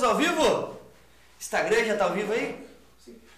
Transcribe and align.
Estamos 0.00 0.02
ao 0.02 0.16
vivo? 0.16 0.76
Instagram 1.38 1.84
já 1.84 1.92
está 1.92 2.04
ao 2.06 2.12
vivo 2.12 2.32
aí? 2.32 2.56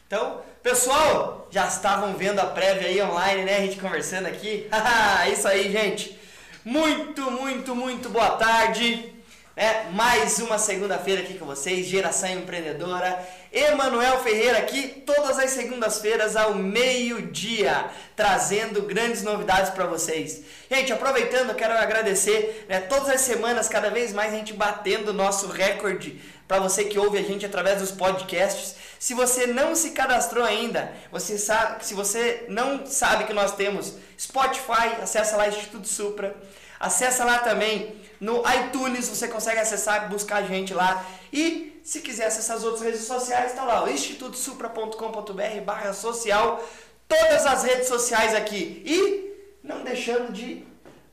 Então, 0.07 0.43
pessoal, 0.63 1.49
já 1.51 1.67
estavam 1.67 2.15
vendo 2.15 2.39
a 2.39 2.47
prévia 2.47 2.87
aí 2.87 3.03
online, 3.03 3.43
né? 3.43 3.57
A 3.57 3.61
gente 3.63 3.81
conversando 3.81 4.27
aqui. 4.27 4.69
Isso 5.33 5.49
aí, 5.49 5.73
gente. 5.73 6.17
Muito, 6.65 7.33
muito, 7.33 7.75
muito 7.75 8.09
boa 8.09 8.37
tarde. 8.37 9.13
É, 9.57 9.91
mais 9.91 10.39
uma 10.39 10.57
segunda-feira 10.57 11.23
aqui 11.23 11.37
com 11.37 11.47
vocês, 11.47 11.89
Geração 11.89 12.31
Empreendedora. 12.31 13.29
Emanuel 13.53 14.23
Ferreira 14.23 14.59
aqui, 14.59 15.03
todas 15.05 15.39
as 15.39 15.51
segundas-feiras 15.51 16.37
ao 16.37 16.55
meio-dia, 16.55 17.85
trazendo 18.17 18.81
grandes 18.83 19.23
novidades 19.23 19.71
para 19.71 19.85
vocês. 19.85 20.43
Gente, 20.71 20.93
aproveitando, 20.93 21.51
eu 21.51 21.55
quero 21.55 21.75
agradecer, 21.75 22.65
né, 22.69 22.81
todas 22.81 23.11
as 23.11 23.21
semanas, 23.21 23.69
cada 23.69 23.91
vez 23.91 24.13
mais 24.13 24.33
a 24.33 24.37
gente 24.37 24.55
batendo 24.55 25.11
o 25.11 25.13
nosso 25.13 25.49
recorde 25.49 26.19
para 26.49 26.61
você 26.61 26.85
que 26.85 26.99
ouve 26.99 27.19
a 27.19 27.23
gente 27.23 27.45
através 27.45 27.81
dos 27.81 27.91
podcasts. 27.91 28.75
Se 28.99 29.13
você 29.13 29.47
não 29.47 29.75
se 29.75 29.91
cadastrou 29.91 30.45
ainda, 30.45 30.93
você 31.11 31.37
sabe, 31.37 31.85
se 31.85 31.93
você 31.93 32.47
não 32.49 32.87
sabe 32.87 33.25
que 33.25 33.33
nós 33.33 33.55
temos 33.55 33.95
Spotify, 34.19 35.01
acessa 35.03 35.37
lá 35.37 35.49
Instituto 35.49 35.89
Supra, 35.89 36.35
acessa 36.81 37.25
lá 37.25 37.39
também 37.39 38.01
no 38.21 38.43
iTunes, 38.49 39.09
você 39.09 39.29
consegue 39.29 39.59
acessar, 39.59 40.09
buscar 40.09 40.37
a 40.37 40.43
gente 40.43 40.73
lá. 40.73 41.05
E 41.33 41.72
se 41.83 42.01
quiser 42.01 42.27
acessar 42.27 42.57
as 42.57 42.65
outras 42.65 42.83
redes 42.83 43.03
sociais, 43.03 43.51
está 43.51 43.65
lá, 43.65 43.85
o 43.85 43.89
institutosupra.com.br 43.89 45.61
barra 45.65 45.93
social, 45.93 46.63
todas 47.09 47.45
as 47.45 47.65
redes 47.65 47.89
sociais 47.89 48.35
aqui. 48.35 48.83
E 48.87 49.33
não 49.63 49.83
deixando 49.83 50.33
de 50.33 50.65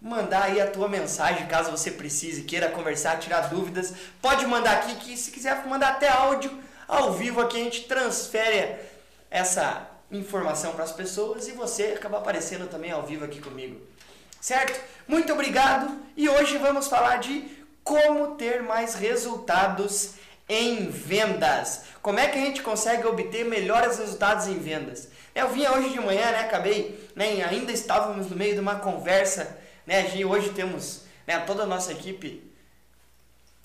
mandar 0.02 0.44
aí 0.44 0.62
a 0.62 0.70
tua 0.70 0.88
mensagem, 0.88 1.48
caso 1.48 1.72
você 1.72 1.92
precise, 1.92 2.44
queira 2.44 2.70
conversar, 2.70 3.20
tirar 3.20 3.50
dúvidas, 3.50 3.94
pode 4.22 4.46
mandar 4.46 4.78
aqui, 4.78 4.96
que 4.96 5.18
se 5.18 5.32
quiser 5.32 5.66
mandar 5.68 5.90
até 5.90 6.08
áudio, 6.08 6.58
ao 6.88 7.14
vivo 7.14 7.42
aqui 7.42 7.60
a 7.60 7.64
gente 7.64 7.84
transfere 7.84 8.78
essa 9.30 9.88
informação 10.12 10.74
para 10.74 10.84
as 10.84 10.92
pessoas 10.92 11.48
e 11.48 11.52
você 11.52 11.94
acaba 11.98 12.18
aparecendo 12.18 12.68
também 12.68 12.92
ao 12.92 13.04
vivo 13.04 13.26
aqui 13.26 13.40
comigo. 13.40 13.80
Certo? 14.42 14.80
Muito 15.08 15.32
obrigado 15.34 16.00
e 16.16 16.30
hoje 16.30 16.58
vamos 16.58 16.88
falar 16.88 17.18
de 17.18 17.46
como 17.84 18.36
ter 18.36 18.64
mais 18.64 18.96
resultados 18.96 20.14
em 20.50 20.90
vendas. 20.90 21.84
Como 22.02 22.20
é 22.20 22.28
que 22.28 22.38
a 22.38 22.42
gente 22.42 22.64
consegue 22.64 23.06
obter 23.06 23.46
melhores 23.46 24.00
resultados 24.00 24.48
em 24.48 24.58
vendas? 24.58 25.08
Eu 25.36 25.50
vinha 25.50 25.72
hoje 25.72 25.92
de 25.92 26.00
manhã, 26.00 26.32
né? 26.32 26.40
Acabei, 26.40 27.08
né? 27.16 27.44
Ainda 27.44 27.72
estávamos 27.72 28.30
no 28.30 28.36
meio 28.36 28.56
de 28.56 28.60
uma 28.60 28.78
conversa, 28.78 29.58
né? 29.86 30.16
E 30.16 30.26
hoje 30.26 30.50
temos 30.50 31.04
né, 31.28 31.38
toda 31.40 31.64
a 31.64 31.68
nossa 31.68 31.92
equipe 31.92 32.52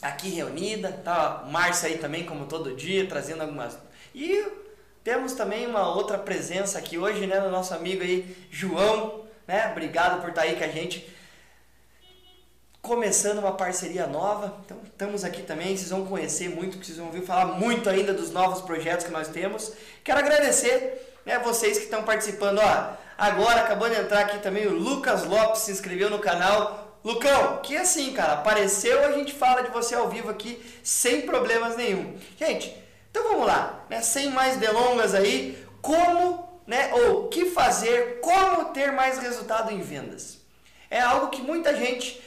aqui 0.02 0.28
reunida, 0.28 0.92
tá? 0.92 1.42
O 1.46 1.50
Márcio 1.50 1.88
aí 1.88 1.96
também, 1.96 2.26
como 2.26 2.46
todo 2.46 2.76
dia, 2.76 3.08
trazendo 3.08 3.40
algumas. 3.40 3.78
E 4.14 4.46
temos 5.02 5.32
também 5.32 5.66
uma 5.66 5.94
outra 5.94 6.18
presença 6.18 6.78
aqui 6.78 6.98
hoje, 6.98 7.26
né? 7.26 7.40
Do 7.40 7.50
nosso 7.50 7.72
amigo 7.72 8.02
aí, 8.02 8.36
João, 8.50 9.24
né? 9.46 9.68
Obrigado 9.72 10.20
por 10.20 10.28
estar 10.28 10.42
aí 10.42 10.56
com 10.56 10.64
a 10.64 10.68
gente. 10.68 11.08
Começando 12.84 13.38
uma 13.38 13.52
parceria 13.52 14.06
nova. 14.06 14.58
Então, 14.62 14.76
estamos 14.84 15.24
aqui 15.24 15.42
também. 15.42 15.74
Vocês 15.74 15.88
vão 15.88 16.04
conhecer 16.04 16.50
muito, 16.50 16.76
vocês 16.76 16.98
vão 16.98 17.06
ouvir 17.06 17.22
falar 17.22 17.46
muito 17.46 17.88
ainda 17.88 18.12
dos 18.12 18.30
novos 18.30 18.60
projetos 18.60 19.06
que 19.06 19.10
nós 19.10 19.28
temos. 19.28 19.72
Quero 20.04 20.18
agradecer 20.18 21.18
né, 21.24 21.38
vocês 21.38 21.78
que 21.78 21.84
estão 21.84 22.02
participando. 22.02 22.58
Ó, 22.58 22.92
agora 23.16 23.62
acabou 23.62 23.88
de 23.88 23.98
entrar 23.98 24.20
aqui 24.20 24.38
também 24.40 24.66
o 24.66 24.74
Lucas 24.74 25.24
Lopes, 25.24 25.62
se 25.62 25.72
inscreveu 25.72 26.10
no 26.10 26.18
canal. 26.18 26.98
Lucão, 27.02 27.60
que 27.62 27.74
assim, 27.74 28.12
cara, 28.12 28.34
apareceu, 28.34 29.02
a 29.02 29.12
gente 29.12 29.32
fala 29.32 29.62
de 29.62 29.70
você 29.70 29.94
ao 29.94 30.10
vivo 30.10 30.28
aqui 30.28 30.62
sem 30.82 31.22
problemas 31.22 31.78
nenhum. 31.78 32.18
Gente, 32.38 32.76
então 33.10 33.22
vamos 33.30 33.46
lá, 33.46 33.86
né? 33.88 34.02
Sem 34.02 34.28
mais 34.28 34.58
delongas 34.58 35.14
aí, 35.14 35.58
como 35.80 36.60
né? 36.66 36.92
Ou 36.92 37.28
que 37.28 37.46
fazer, 37.46 38.20
como 38.20 38.66
ter 38.74 38.92
mais 38.92 39.18
resultado 39.20 39.72
em 39.72 39.80
vendas. 39.80 40.38
É 40.90 41.00
algo 41.00 41.30
que 41.30 41.40
muita 41.40 41.74
gente 41.74 42.22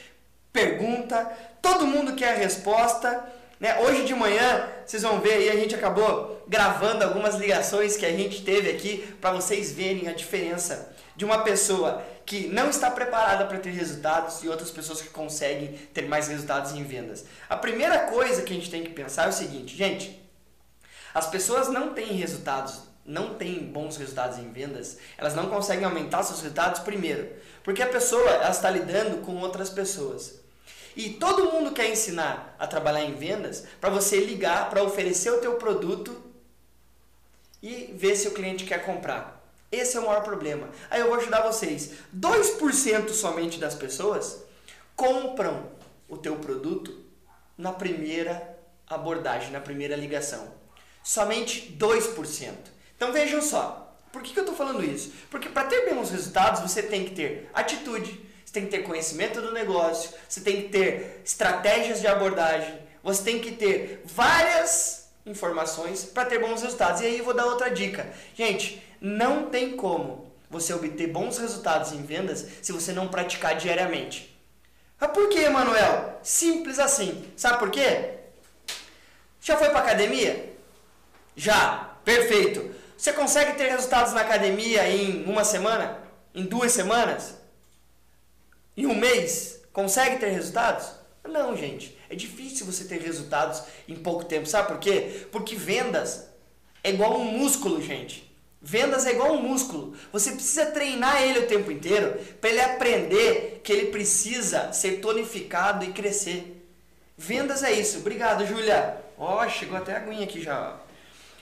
pergunta, 0.52 1.30
todo 1.60 1.86
mundo 1.86 2.14
quer 2.14 2.34
a 2.34 2.38
resposta. 2.38 3.24
Né? 3.60 3.78
Hoje 3.80 4.04
de 4.04 4.14
manhã, 4.14 4.68
vocês 4.86 5.02
vão 5.02 5.20
ver 5.20 5.32
aí, 5.32 5.50
a 5.50 5.56
gente 5.56 5.74
acabou 5.74 6.44
gravando 6.46 7.04
algumas 7.04 7.34
ligações 7.34 7.96
que 7.96 8.06
a 8.06 8.12
gente 8.12 8.42
teve 8.42 8.70
aqui 8.70 9.14
para 9.20 9.32
vocês 9.32 9.72
verem 9.72 10.08
a 10.08 10.12
diferença 10.12 10.94
de 11.16 11.24
uma 11.24 11.42
pessoa 11.42 12.02
que 12.24 12.46
não 12.46 12.70
está 12.70 12.90
preparada 12.90 13.44
para 13.46 13.58
ter 13.58 13.70
resultados 13.70 14.44
e 14.44 14.48
outras 14.48 14.70
pessoas 14.70 15.00
que 15.02 15.08
conseguem 15.08 15.72
ter 15.92 16.06
mais 16.06 16.28
resultados 16.28 16.72
em 16.72 16.84
vendas. 16.84 17.24
A 17.48 17.56
primeira 17.56 18.00
coisa 18.00 18.42
que 18.42 18.52
a 18.52 18.56
gente 18.56 18.70
tem 18.70 18.84
que 18.84 18.90
pensar 18.90 19.24
é 19.24 19.28
o 19.28 19.32
seguinte, 19.32 19.76
gente, 19.76 20.22
as 21.12 21.26
pessoas 21.26 21.68
não 21.68 21.94
têm 21.94 22.12
resultados 22.12 22.87
não 23.08 23.34
têm 23.34 23.64
bons 23.64 23.96
resultados 23.96 24.38
em 24.38 24.52
vendas, 24.52 24.98
elas 25.16 25.34
não 25.34 25.48
conseguem 25.48 25.86
aumentar 25.86 26.22
seus 26.22 26.42
resultados 26.42 26.80
primeiro, 26.80 27.26
porque 27.64 27.82
a 27.82 27.88
pessoa 27.88 28.48
está 28.48 28.70
lidando 28.70 29.24
com 29.24 29.38
outras 29.38 29.70
pessoas. 29.70 30.38
E 30.94 31.10
todo 31.10 31.50
mundo 31.50 31.72
quer 31.72 31.90
ensinar 31.90 32.54
a 32.58 32.66
trabalhar 32.66 33.04
em 33.04 33.14
vendas 33.14 33.64
para 33.80 33.88
você 33.88 34.20
ligar 34.20 34.68
para 34.68 34.82
oferecer 34.82 35.30
o 35.30 35.38
teu 35.38 35.54
produto 35.54 36.22
e 37.62 37.94
ver 37.96 38.14
se 38.14 38.28
o 38.28 38.32
cliente 38.32 38.64
quer 38.64 38.84
comprar. 38.84 39.42
Esse 39.72 39.96
é 39.96 40.00
o 40.00 40.06
maior 40.06 40.22
problema. 40.22 40.68
Aí 40.90 41.00
eu 41.00 41.06
vou 41.06 41.16
ajudar 41.16 41.42
vocês. 41.42 41.92
2% 42.14 43.10
somente 43.10 43.58
das 43.58 43.74
pessoas 43.74 44.42
compram 44.94 45.70
o 46.08 46.16
teu 46.16 46.36
produto 46.36 47.04
na 47.56 47.72
primeira 47.72 48.58
abordagem, 48.86 49.50
na 49.50 49.60
primeira 49.60 49.96
ligação. 49.96 50.52
Somente 51.02 51.74
2%. 51.78 52.77
Então 52.98 53.12
vejam 53.12 53.40
só, 53.40 53.94
por 54.12 54.22
que, 54.22 54.32
que 54.32 54.40
eu 54.40 54.42
estou 54.42 54.56
falando 54.56 54.84
isso? 54.84 55.12
Porque 55.30 55.48
para 55.48 55.68
ter 55.68 55.88
bons 55.88 56.10
resultados 56.10 56.60
você 56.60 56.82
tem 56.82 57.04
que 57.04 57.14
ter 57.14 57.48
atitude, 57.54 58.20
você 58.44 58.52
tem 58.52 58.64
que 58.64 58.70
ter 58.72 58.82
conhecimento 58.82 59.40
do 59.40 59.52
negócio, 59.52 60.10
você 60.28 60.40
tem 60.40 60.62
que 60.62 60.68
ter 60.68 61.22
estratégias 61.24 62.00
de 62.00 62.08
abordagem, 62.08 62.76
você 63.00 63.22
tem 63.22 63.38
que 63.38 63.52
ter 63.52 64.02
várias 64.04 65.10
informações 65.24 66.04
para 66.04 66.24
ter 66.24 66.40
bons 66.40 66.60
resultados. 66.60 67.00
E 67.00 67.06
aí 67.06 67.18
eu 67.18 67.24
vou 67.24 67.34
dar 67.34 67.46
outra 67.46 67.70
dica. 67.70 68.12
Gente, 68.34 68.82
não 69.00 69.48
tem 69.48 69.76
como 69.76 70.32
você 70.50 70.74
obter 70.74 71.06
bons 71.06 71.38
resultados 71.38 71.92
em 71.92 72.02
vendas 72.02 72.44
se 72.60 72.72
você 72.72 72.92
não 72.92 73.06
praticar 73.06 73.56
diariamente. 73.56 74.36
Mas 74.98 75.12
por 75.12 75.28
que, 75.28 75.38
Emanuel? 75.38 76.18
Simples 76.24 76.80
assim. 76.80 77.30
Sabe 77.36 77.58
por 77.60 77.70
quê? 77.70 78.14
Já 79.40 79.56
foi 79.56 79.68
para 79.68 79.78
academia? 79.78 80.52
Já. 81.36 81.84
Perfeito. 82.04 82.77
Você 82.98 83.12
consegue 83.12 83.52
ter 83.52 83.68
resultados 83.68 84.12
na 84.12 84.22
academia 84.22 84.90
em 84.90 85.22
uma 85.24 85.44
semana? 85.44 86.00
Em 86.34 86.44
duas 86.44 86.72
semanas? 86.72 87.36
Em 88.76 88.86
um 88.86 88.94
mês? 88.94 89.60
Consegue 89.72 90.18
ter 90.18 90.30
resultados? 90.30 90.90
Não, 91.22 91.56
gente. 91.56 91.96
É 92.10 92.16
difícil 92.16 92.66
você 92.66 92.82
ter 92.86 93.00
resultados 93.00 93.62
em 93.86 93.94
pouco 93.94 94.24
tempo. 94.24 94.46
Sabe 94.46 94.66
por 94.66 94.80
quê? 94.80 95.28
Porque 95.30 95.54
vendas 95.54 96.28
é 96.82 96.90
igual 96.90 97.20
um 97.20 97.24
músculo, 97.24 97.80
gente. 97.80 98.28
Vendas 98.60 99.06
é 99.06 99.12
igual 99.12 99.32
um 99.32 99.42
músculo. 99.42 99.96
Você 100.12 100.32
precisa 100.32 100.66
treinar 100.66 101.22
ele 101.22 101.38
o 101.38 101.46
tempo 101.46 101.70
inteiro 101.70 102.18
para 102.40 102.50
ele 102.50 102.60
aprender 102.60 103.60
que 103.62 103.72
ele 103.72 103.92
precisa 103.92 104.72
ser 104.72 104.98
tonificado 105.00 105.84
e 105.84 105.92
crescer. 105.92 106.68
Vendas 107.16 107.62
é 107.62 107.70
isso. 107.70 107.98
Obrigado, 107.98 108.44
Júlia. 108.44 108.96
Ó, 109.16 109.40
oh, 109.40 109.48
chegou 109.48 109.78
até 109.78 109.92
a 109.92 109.98
aguinha 109.98 110.24
aqui 110.24 110.42
já. 110.42 110.87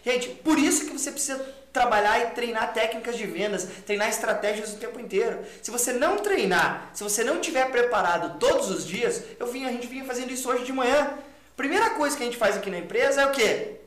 Gente, 0.06 0.28
por 0.28 0.56
isso 0.56 0.86
que 0.86 0.92
você 0.92 1.10
precisa 1.10 1.44
trabalhar 1.72 2.20
e 2.20 2.26
treinar 2.26 2.72
técnicas 2.72 3.16
de 3.18 3.26
vendas, 3.26 3.66
treinar 3.84 4.08
estratégias 4.08 4.72
o 4.72 4.76
tempo 4.76 5.00
inteiro. 5.00 5.40
Se 5.60 5.68
você 5.68 5.92
não 5.92 6.18
treinar, 6.18 6.90
se 6.94 7.02
você 7.02 7.24
não 7.24 7.40
tiver 7.40 7.68
preparado 7.72 8.38
todos 8.38 8.70
os 8.70 8.86
dias, 8.86 9.20
eu 9.36 9.48
vim, 9.48 9.66
a 9.66 9.72
gente 9.72 9.88
vinha 9.88 10.04
fazendo 10.04 10.30
isso 10.30 10.48
hoje 10.48 10.64
de 10.64 10.72
manhã. 10.72 11.14
Primeira 11.56 11.90
coisa 11.90 12.16
que 12.16 12.22
a 12.22 12.26
gente 12.26 12.38
faz 12.38 12.56
aqui 12.56 12.70
na 12.70 12.78
empresa 12.78 13.22
é 13.22 13.26
o 13.26 13.32
quê? 13.32 13.80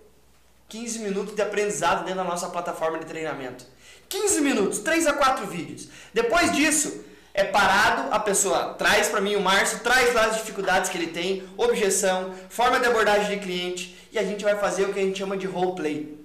15 0.67 0.99
minutos 0.99 1.35
de 1.35 1.41
aprendizado 1.41 2.03
dentro 2.03 2.17
da 2.17 2.25
nossa 2.25 2.49
plataforma 2.49 2.99
de 2.99 3.05
treinamento. 3.05 3.65
15 4.09 4.41
minutos, 4.41 4.79
3 4.79 5.07
a 5.07 5.13
4 5.13 5.47
vídeos. 5.47 5.87
Depois 6.13 6.51
disso, 6.51 7.05
é 7.33 7.45
parado, 7.45 8.13
a 8.13 8.19
pessoa 8.19 8.73
traz 8.73 9.07
para 9.07 9.21
mim 9.21 9.37
o 9.37 9.41
Márcio, 9.41 9.79
traz 9.79 10.13
lá 10.13 10.25
as 10.25 10.35
dificuldades 10.35 10.89
que 10.89 10.97
ele 10.97 11.07
tem, 11.07 11.47
objeção, 11.55 12.33
forma 12.49 12.79
de 12.79 12.87
abordagem 12.87 13.39
de 13.39 13.45
cliente, 13.45 13.98
e 14.11 14.19
a 14.19 14.23
gente 14.23 14.43
vai 14.43 14.55
fazer 14.55 14.85
o 14.85 14.93
que 14.93 14.99
a 14.99 15.03
gente 15.03 15.19
chama 15.19 15.37
de 15.37 15.45
roleplay. 15.45 16.17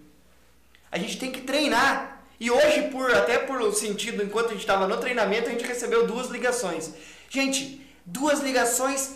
A 0.90 0.98
gente 0.98 1.18
tem 1.18 1.30
que 1.30 1.42
treinar. 1.42 2.24
E 2.38 2.50
hoje, 2.50 2.88
por 2.90 3.10
até 3.14 3.38
por 3.38 3.72
sentido, 3.74 4.22
enquanto 4.22 4.46
a 4.46 4.52
gente 4.52 4.60
estava 4.60 4.86
no 4.86 4.96
treinamento, 4.96 5.48
a 5.48 5.52
gente 5.52 5.64
recebeu 5.64 6.06
duas 6.06 6.28
ligações. 6.28 6.90
Gente, 7.28 7.84
duas 8.04 8.40
ligações 8.40 9.14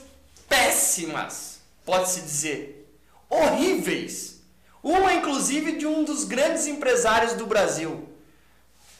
péssimas, 0.48 1.60
pode-se 1.84 2.20
dizer. 2.20 2.90
Horríveis. 3.28 4.40
Uma, 4.82 5.12
inclusive, 5.12 5.72
de 5.72 5.86
um 5.86 6.04
dos 6.04 6.24
grandes 6.24 6.66
empresários 6.66 7.34
do 7.34 7.46
Brasil. 7.46 8.08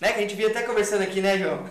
Né? 0.00 0.12
Que 0.12 0.18
a 0.18 0.22
gente 0.22 0.34
vinha 0.34 0.48
até 0.48 0.62
conversando 0.62 1.02
aqui, 1.02 1.20
né, 1.20 1.38
João? 1.38 1.64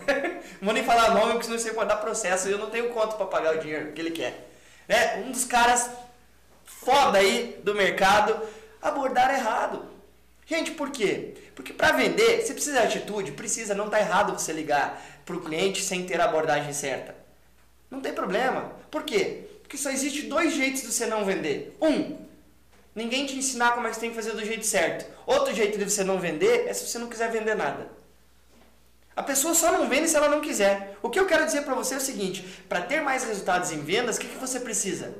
não 0.60 0.66
vou 0.66 0.74
nem 0.74 0.84
falar 0.84 1.14
nome, 1.14 1.32
porque 1.32 1.44
senão 1.44 1.58
você 1.58 1.72
pode 1.72 1.88
dar 1.88 1.96
processo. 1.96 2.48
Eu 2.48 2.58
não 2.58 2.70
tenho 2.70 2.90
conta 2.90 3.16
para 3.16 3.26
pagar 3.26 3.56
o 3.56 3.60
dinheiro 3.60 3.92
que 3.92 4.00
ele 4.00 4.10
quer. 4.10 4.50
Né? 4.86 5.22
Um 5.26 5.30
dos 5.30 5.44
caras 5.44 5.90
foda 6.88 7.18
aí 7.18 7.60
do 7.62 7.74
mercado 7.74 8.40
abordaram 8.80 9.34
errado. 9.34 9.84
Gente, 10.46 10.70
por 10.70 10.90
quê? 10.90 11.34
Porque 11.54 11.74
para 11.74 11.92
vender, 11.92 12.40
você 12.40 12.54
precisa 12.54 12.80
de 12.80 12.86
atitude, 12.86 13.32
precisa, 13.32 13.74
não 13.74 13.84
está 13.84 14.00
errado 14.00 14.32
você 14.32 14.54
ligar 14.54 14.98
para 15.26 15.36
o 15.36 15.40
cliente 15.42 15.82
sem 15.82 16.06
ter 16.06 16.18
a 16.18 16.24
abordagem 16.24 16.72
certa. 16.72 17.14
Não 17.90 18.00
tem 18.00 18.14
problema. 18.14 18.72
Por 18.90 19.02
quê? 19.02 19.44
Porque 19.62 19.76
só 19.76 19.90
existe 19.90 20.22
dois 20.22 20.54
jeitos 20.54 20.80
de 20.80 20.90
você 20.90 21.04
não 21.04 21.26
vender. 21.26 21.76
Um, 21.78 22.16
ninguém 22.94 23.26
te 23.26 23.36
ensinar 23.36 23.72
como 23.72 23.86
é 23.86 23.90
que 23.90 23.96
você 23.96 24.00
tem 24.00 24.10
que 24.10 24.16
fazer 24.16 24.32
do 24.32 24.42
jeito 24.42 24.64
certo. 24.64 25.04
Outro 25.26 25.54
jeito 25.54 25.76
de 25.76 25.84
você 25.84 26.02
não 26.02 26.18
vender 26.18 26.68
é 26.68 26.72
se 26.72 26.86
você 26.86 26.98
não 26.98 27.08
quiser 27.08 27.30
vender 27.30 27.54
nada. 27.54 27.86
A 29.14 29.22
pessoa 29.22 29.52
só 29.52 29.70
não 29.72 29.86
vende 29.90 30.08
se 30.08 30.16
ela 30.16 30.30
não 30.30 30.40
quiser. 30.40 30.96
O 31.02 31.10
que 31.10 31.20
eu 31.20 31.26
quero 31.26 31.44
dizer 31.44 31.64
para 31.64 31.74
você 31.74 31.94
é 31.94 31.98
o 31.98 32.00
seguinte: 32.00 32.42
para 32.66 32.80
ter 32.80 33.02
mais 33.02 33.24
resultados 33.24 33.72
em 33.72 33.80
vendas, 33.80 34.16
o 34.16 34.20
que, 34.20 34.28
que 34.28 34.38
você 34.38 34.58
precisa? 34.58 35.12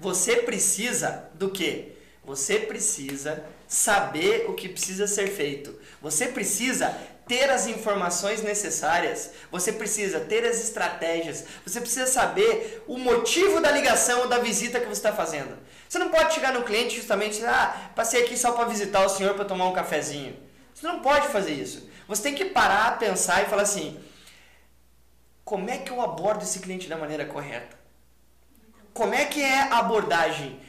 Você 0.00 0.36
precisa 0.36 1.30
do 1.34 1.50
quê? 1.50 1.92
Você 2.24 2.58
precisa 2.58 3.44
saber 3.68 4.46
o 4.48 4.54
que 4.54 4.68
precisa 4.68 5.06
ser 5.06 5.28
feito. 5.28 5.78
Você 6.00 6.28
precisa 6.28 6.88
ter 7.28 7.50
as 7.50 7.66
informações 7.66 8.42
necessárias. 8.42 9.30
Você 9.52 9.72
precisa 9.72 10.20
ter 10.20 10.42
as 10.46 10.64
estratégias. 10.64 11.44
Você 11.66 11.82
precisa 11.82 12.06
saber 12.06 12.82
o 12.88 12.96
motivo 12.96 13.60
da 13.60 13.70
ligação 13.70 14.20
ou 14.20 14.28
da 14.28 14.38
visita 14.38 14.80
que 14.80 14.86
você 14.86 15.00
está 15.00 15.12
fazendo. 15.12 15.56
Você 15.86 15.98
não 15.98 16.08
pode 16.08 16.32
chegar 16.32 16.54
no 16.54 16.64
cliente 16.64 16.96
justamente, 16.96 17.44
ah, 17.44 17.90
passei 17.94 18.24
aqui 18.24 18.38
só 18.38 18.52
para 18.52 18.68
visitar 18.68 19.04
o 19.04 19.08
senhor 19.08 19.34
para 19.34 19.44
tomar 19.44 19.68
um 19.68 19.74
cafezinho. 19.74 20.34
Você 20.74 20.86
não 20.86 21.00
pode 21.00 21.28
fazer 21.28 21.52
isso. 21.52 21.90
Você 22.08 22.22
tem 22.22 22.34
que 22.34 22.46
parar, 22.46 22.98
pensar 22.98 23.42
e 23.42 23.50
falar 23.50 23.62
assim: 23.62 24.02
como 25.44 25.68
é 25.68 25.76
que 25.76 25.90
eu 25.90 26.00
abordo 26.00 26.42
esse 26.42 26.60
cliente 26.60 26.88
da 26.88 26.96
maneira 26.96 27.26
correta? 27.26 27.79
Como 29.00 29.14
é 29.14 29.24
que 29.24 29.42
é 29.42 29.62
a 29.62 29.78
abordagem? 29.78 30.60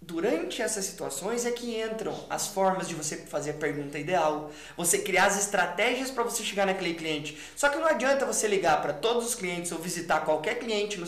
Durante 0.00 0.62
essas 0.62 0.84
situações 0.84 1.44
é 1.44 1.50
que 1.50 1.82
entram 1.82 2.14
as 2.30 2.46
formas 2.46 2.86
de 2.86 2.94
você 2.94 3.16
fazer 3.16 3.50
a 3.50 3.54
pergunta 3.54 3.98
ideal, 3.98 4.52
você 4.76 5.00
criar 5.00 5.26
as 5.26 5.36
estratégias 5.36 6.08
para 6.08 6.22
você 6.22 6.44
chegar 6.44 6.66
naquele 6.66 6.94
cliente. 6.94 7.36
Só 7.56 7.68
que 7.68 7.78
não 7.78 7.88
adianta 7.88 8.24
você 8.24 8.46
ligar 8.46 8.80
para 8.80 8.92
todos 8.92 9.26
os 9.26 9.34
clientes 9.34 9.72
ou 9.72 9.78
visitar 9.80 10.20
qualquer 10.20 10.60
cliente, 10.60 11.00
no, 11.00 11.06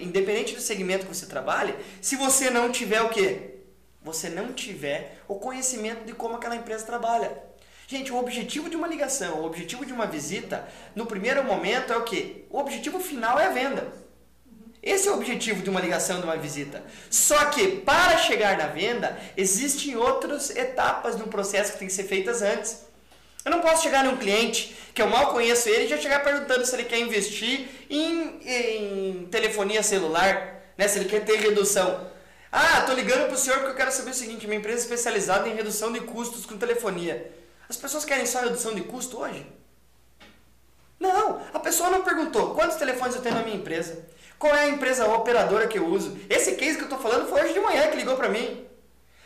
independente 0.00 0.54
do 0.54 0.60
segmento 0.60 1.06
que 1.06 1.16
você 1.16 1.26
trabalhe, 1.26 1.74
se 2.00 2.14
você 2.14 2.48
não 2.48 2.70
tiver 2.70 3.02
o 3.02 3.08
quê? 3.08 3.56
Você 4.04 4.28
não 4.28 4.52
tiver 4.52 5.20
o 5.26 5.34
conhecimento 5.34 6.04
de 6.04 6.12
como 6.12 6.36
aquela 6.36 6.54
empresa 6.54 6.86
trabalha. 6.86 7.36
Gente, 7.88 8.12
o 8.12 8.18
objetivo 8.18 8.70
de 8.70 8.76
uma 8.76 8.86
ligação, 8.86 9.40
o 9.40 9.46
objetivo 9.46 9.84
de 9.84 9.92
uma 9.92 10.06
visita, 10.06 10.68
no 10.94 11.06
primeiro 11.06 11.42
momento 11.42 11.92
é 11.92 11.96
o 11.96 12.04
quê? 12.04 12.44
O 12.48 12.58
objetivo 12.60 13.00
final 13.00 13.36
é 13.36 13.46
a 13.46 13.50
venda. 13.50 14.09
Esse 14.82 15.08
é 15.08 15.10
o 15.10 15.14
objetivo 15.14 15.62
de 15.62 15.68
uma 15.68 15.80
ligação, 15.80 16.20
de 16.20 16.24
uma 16.24 16.36
visita. 16.36 16.82
Só 17.10 17.46
que 17.46 17.68
para 17.68 18.16
chegar 18.16 18.56
na 18.56 18.66
venda, 18.66 19.18
existem 19.36 19.94
outras 19.96 20.50
etapas 20.50 21.16
no 21.16 21.26
processo 21.28 21.72
que 21.72 21.78
tem 21.80 21.88
que 21.88 21.94
ser 21.94 22.04
feitas 22.04 22.40
antes. 22.40 22.82
Eu 23.44 23.50
não 23.50 23.60
posso 23.60 23.82
chegar 23.82 24.04
num 24.04 24.16
cliente 24.16 24.76
que 24.94 25.00
eu 25.00 25.08
mal 25.08 25.32
conheço 25.32 25.68
ele 25.68 25.84
e 25.84 25.88
já 25.88 25.98
chegar 25.98 26.22
perguntando 26.22 26.64
se 26.64 26.74
ele 26.74 26.84
quer 26.84 26.98
investir 26.98 27.68
em, 27.88 28.40
em 28.44 29.28
telefonia 29.30 29.82
celular, 29.82 30.62
né? 30.76 30.88
se 30.88 30.98
ele 30.98 31.08
quer 31.08 31.24
ter 31.24 31.38
redução. 31.38 32.08
Ah, 32.52 32.82
tô 32.82 32.92
ligando 32.92 33.26
para 33.26 33.34
o 33.34 33.38
senhor 33.38 33.58
porque 33.58 33.72
eu 33.72 33.76
quero 33.76 33.92
saber 33.92 34.10
o 34.10 34.14
seguinte: 34.14 34.46
minha 34.46 34.58
empresa 34.58 34.78
é 34.78 34.82
especializada 34.82 35.48
em 35.48 35.54
redução 35.54 35.92
de 35.92 36.00
custos 36.00 36.44
com 36.44 36.58
telefonia. 36.58 37.32
As 37.68 37.76
pessoas 37.76 38.04
querem 38.04 38.26
só 38.26 38.40
redução 38.40 38.74
de 38.74 38.80
custo 38.82 39.20
hoje? 39.20 39.46
Não, 40.98 41.40
a 41.54 41.58
pessoa 41.60 41.88
não 41.88 42.02
perguntou 42.02 42.54
quantos 42.54 42.76
telefones 42.76 43.14
eu 43.14 43.22
tenho 43.22 43.36
na 43.36 43.42
minha 43.42 43.56
empresa, 43.56 44.04
qual 44.40 44.54
é 44.56 44.62
a 44.62 44.68
empresa 44.68 45.06
operadora 45.06 45.68
que 45.68 45.78
eu 45.78 45.86
uso. 45.86 46.18
Esse 46.30 46.56
case 46.56 46.76
que 46.76 46.80
eu 46.80 46.86
estou 46.86 46.98
falando 46.98 47.28
foi 47.28 47.42
hoje 47.42 47.52
de 47.52 47.60
manhã 47.60 47.88
que 47.88 47.96
ligou 47.98 48.16
para 48.16 48.30
mim. 48.30 48.66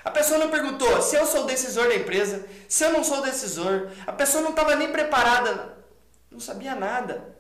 A 0.05 0.11
pessoa 0.11 0.41
não 0.41 0.51
perguntou 0.51 1.01
se 1.01 1.15
eu 1.15 1.25
sou 1.25 1.45
o 1.45 1.47
decisor 1.47 1.87
da 1.87 1.95
empresa, 1.95 2.45
se 2.69 2.85
eu 2.85 2.93
não 2.93 3.05
sou 3.05 3.19
o 3.19 3.23
decisor. 3.23 3.93
A 4.09 4.13
pessoa 4.13 4.43
não 4.43 4.51
estava 4.51 4.75
nem 4.75 4.91
preparada, 4.91 5.79
não 6.29 6.41
sabia 6.41 6.75
nada. 6.75 7.33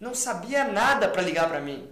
Não 0.00 0.14
sabia 0.14 0.64
nada 0.64 1.06
para 1.06 1.20
ligar 1.20 1.48
para 1.50 1.60
mim. 1.60 1.86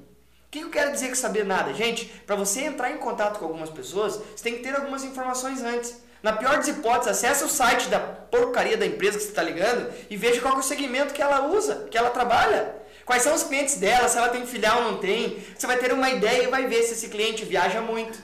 O 0.46 0.50
que 0.50 0.60
eu 0.60 0.70
quero 0.70 0.90
dizer 0.90 1.10
que 1.10 1.18
saber 1.18 1.44
nada? 1.44 1.74
Gente, 1.74 2.06
para 2.26 2.34
você 2.34 2.62
entrar 2.62 2.90
em 2.90 2.96
contato 2.96 3.38
com 3.38 3.44
algumas 3.44 3.68
pessoas, 3.68 4.16
você 4.16 4.42
tem 4.42 4.54
que 4.54 4.62
ter 4.62 4.74
algumas 4.74 5.04
informações 5.04 5.62
antes. 5.62 6.02
Na 6.22 6.32
pior 6.32 6.56
das 6.56 6.68
hipóteses, 6.68 7.10
acesse 7.10 7.44
o 7.44 7.48
site 7.48 7.88
da 7.88 8.00
porcaria 8.00 8.78
da 8.78 8.86
empresa 8.86 9.18
que 9.18 9.24
você 9.24 9.30
está 9.30 9.42
ligando 9.42 9.92
e 10.08 10.16
veja 10.16 10.40
qual 10.40 10.54
é 10.54 10.58
o 10.58 10.62
segmento 10.62 11.12
que 11.12 11.20
ela 11.20 11.46
usa, 11.46 11.88
que 11.90 11.98
ela 11.98 12.10
trabalha. 12.10 12.80
Quais 13.12 13.24
são 13.24 13.34
os 13.34 13.42
clientes 13.42 13.76
dela, 13.76 14.08
se 14.08 14.16
ela 14.16 14.30
tem 14.30 14.46
filial 14.46 14.84
ou 14.84 14.92
não 14.92 14.98
tem. 14.98 15.38
Você 15.54 15.66
vai 15.66 15.76
ter 15.76 15.92
uma 15.92 16.08
ideia 16.08 16.44
e 16.44 16.46
vai 16.46 16.66
ver 16.66 16.82
se 16.82 16.94
esse 16.94 17.10
cliente 17.10 17.44
viaja 17.44 17.78
muito, 17.82 18.18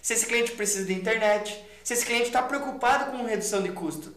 se 0.00 0.12
esse 0.12 0.26
cliente 0.26 0.52
precisa 0.52 0.86
de 0.86 0.94
internet, 0.94 1.60
se 1.82 1.92
esse 1.92 2.06
cliente 2.06 2.26
está 2.26 2.40
preocupado 2.40 3.10
com 3.10 3.24
redução 3.24 3.60
de 3.60 3.72
custo. 3.72 4.14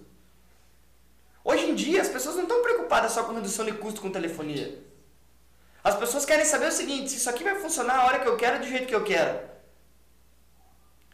Hoje 1.44 1.72
em 1.72 1.74
dia, 1.74 2.04
as 2.04 2.08
pessoas 2.08 2.36
não 2.36 2.44
estão 2.44 2.62
preocupadas 2.62 3.14
só 3.14 3.24
com 3.24 3.34
redução 3.34 3.66
de 3.66 3.72
custo 3.72 4.00
com 4.00 4.12
telefonia. 4.12 4.78
As 5.84 5.96
pessoas 5.96 6.24
querem 6.24 6.46
saber 6.46 6.68
o 6.68 6.72
seguinte: 6.72 7.10
se 7.10 7.18
isso 7.18 7.28
aqui 7.28 7.44
vai 7.44 7.56
funcionar 7.56 7.96
a 7.96 8.06
hora 8.06 8.20
que 8.20 8.28
eu 8.28 8.38
quero, 8.38 8.60
do 8.60 8.68
jeito 8.68 8.86
que 8.86 8.94
eu 8.94 9.04
quero. 9.04 9.40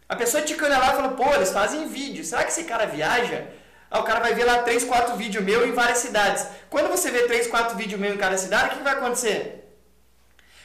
A 0.09 0.17
pessoa 0.17 0.43
te 0.43 0.53
olha 0.61 0.79
lá 0.79 0.91
e 0.91 0.95
fala, 0.97 1.09
pô, 1.13 1.33
eles 1.33 1.51
fazem 1.51 1.87
vídeo. 1.87 2.25
Será 2.25 2.43
que 2.43 2.51
esse 2.51 2.65
cara 2.65 2.85
viaja? 2.85 3.47
Ah, 3.89 3.99
o 3.99 4.03
cara 4.03 4.19
vai 4.19 4.33
ver 4.33 4.43
lá 4.43 4.63
3, 4.63 4.83
4 4.83 5.15
vídeos 5.15 5.43
meu 5.43 5.65
em 5.67 5.71
várias 5.71 5.99
cidades. 5.99 6.45
Quando 6.69 6.89
você 6.89 7.09
vê 7.09 7.23
3, 7.23 7.47
4 7.47 7.77
vídeos 7.77 7.99
meu 7.99 8.13
em 8.13 8.17
cada 8.17 8.37
cidade, 8.37 8.75
o 8.75 8.77
que 8.77 8.83
vai 8.83 8.93
acontecer? 8.93 9.63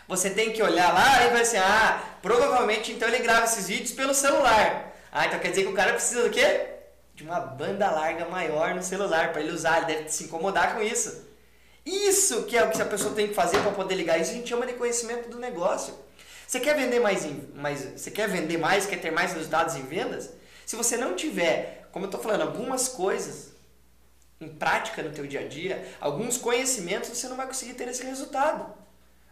Você 0.09 0.31
tem 0.31 0.53
que 0.53 0.63
olhar 0.63 0.93
lá 0.93 1.25
e 1.25 1.31
vai 1.31 1.43
assim, 1.43 1.59
ah, 1.59 2.03
provavelmente 2.21 2.93
então 2.93 3.09
ele 3.09 3.21
grava 3.21 3.45
esses 3.45 3.69
vídeos 3.69 3.93
pelo 3.93 4.13
celular. 4.13 4.93
Ah, 5.11 5.27
então 5.27 5.39
quer 5.39 5.51
dizer 5.51 5.63
que 5.63 5.71
o 5.71 5.75
cara 5.75 5.93
precisa 5.93 6.25
do 6.25 6.31
quê? 6.31 6.67
De 7.15 7.23
uma 7.23 7.39
banda 7.39 7.91
larga 7.91 8.25
maior 8.27 8.75
no 8.75 8.83
celular 8.83 9.33
para 9.33 9.41
ele 9.41 9.53
usar, 9.53 9.79
ele 9.79 9.87
deve 9.87 10.09
se 10.09 10.25
incomodar 10.25 10.75
com 10.75 10.83
isso. 10.83 11.31
Isso 11.85 12.45
que 12.45 12.57
é 12.57 12.65
o 12.65 12.71
que 12.71 12.81
a 12.81 12.87
pessoa 12.87 13.15
tem 13.15 13.29
que 13.29 13.35
fazer 13.35 13.59
para 13.61 13.73
poder 13.73 13.95
ligar. 13.95 14.21
Isso 14.21 14.31
a 14.31 14.35
gente 14.35 14.49
chama 14.49 14.67
de 14.67 14.75
conhecimento 14.75 15.29
do 15.29 15.39
negócio. 15.39 15.95
Você 16.47 16.61
quer 16.61 16.77
vender 16.77 17.01
mais, 17.01 17.25
você 17.97 18.11
quer 18.11 18.29
vender 18.29 18.59
mais, 18.59 18.87
quer 18.87 19.01
ter 19.01 19.11
mais 19.11 19.33
resultados 19.33 19.75
em 19.77 19.83
vendas? 19.83 20.31
Se 20.67 20.77
você 20.77 20.97
não 20.97 21.15
tiver, 21.15 21.89
como 21.93 22.05
eu 22.05 22.09
estou 22.09 22.21
falando, 22.21 22.43
algumas 22.43 22.89
coisas 22.89 23.53
em 24.41 24.49
prática 24.49 25.03
no 25.03 25.11
teu 25.11 25.27
dia 25.27 25.41
a 25.41 25.49
dia, 25.49 25.87
alguns 26.01 26.37
conhecimentos, 26.37 27.11
você 27.11 27.29
não 27.29 27.37
vai 27.37 27.47
conseguir 27.47 27.75
ter 27.75 27.89
esse 27.89 28.05
resultado. 28.05 28.83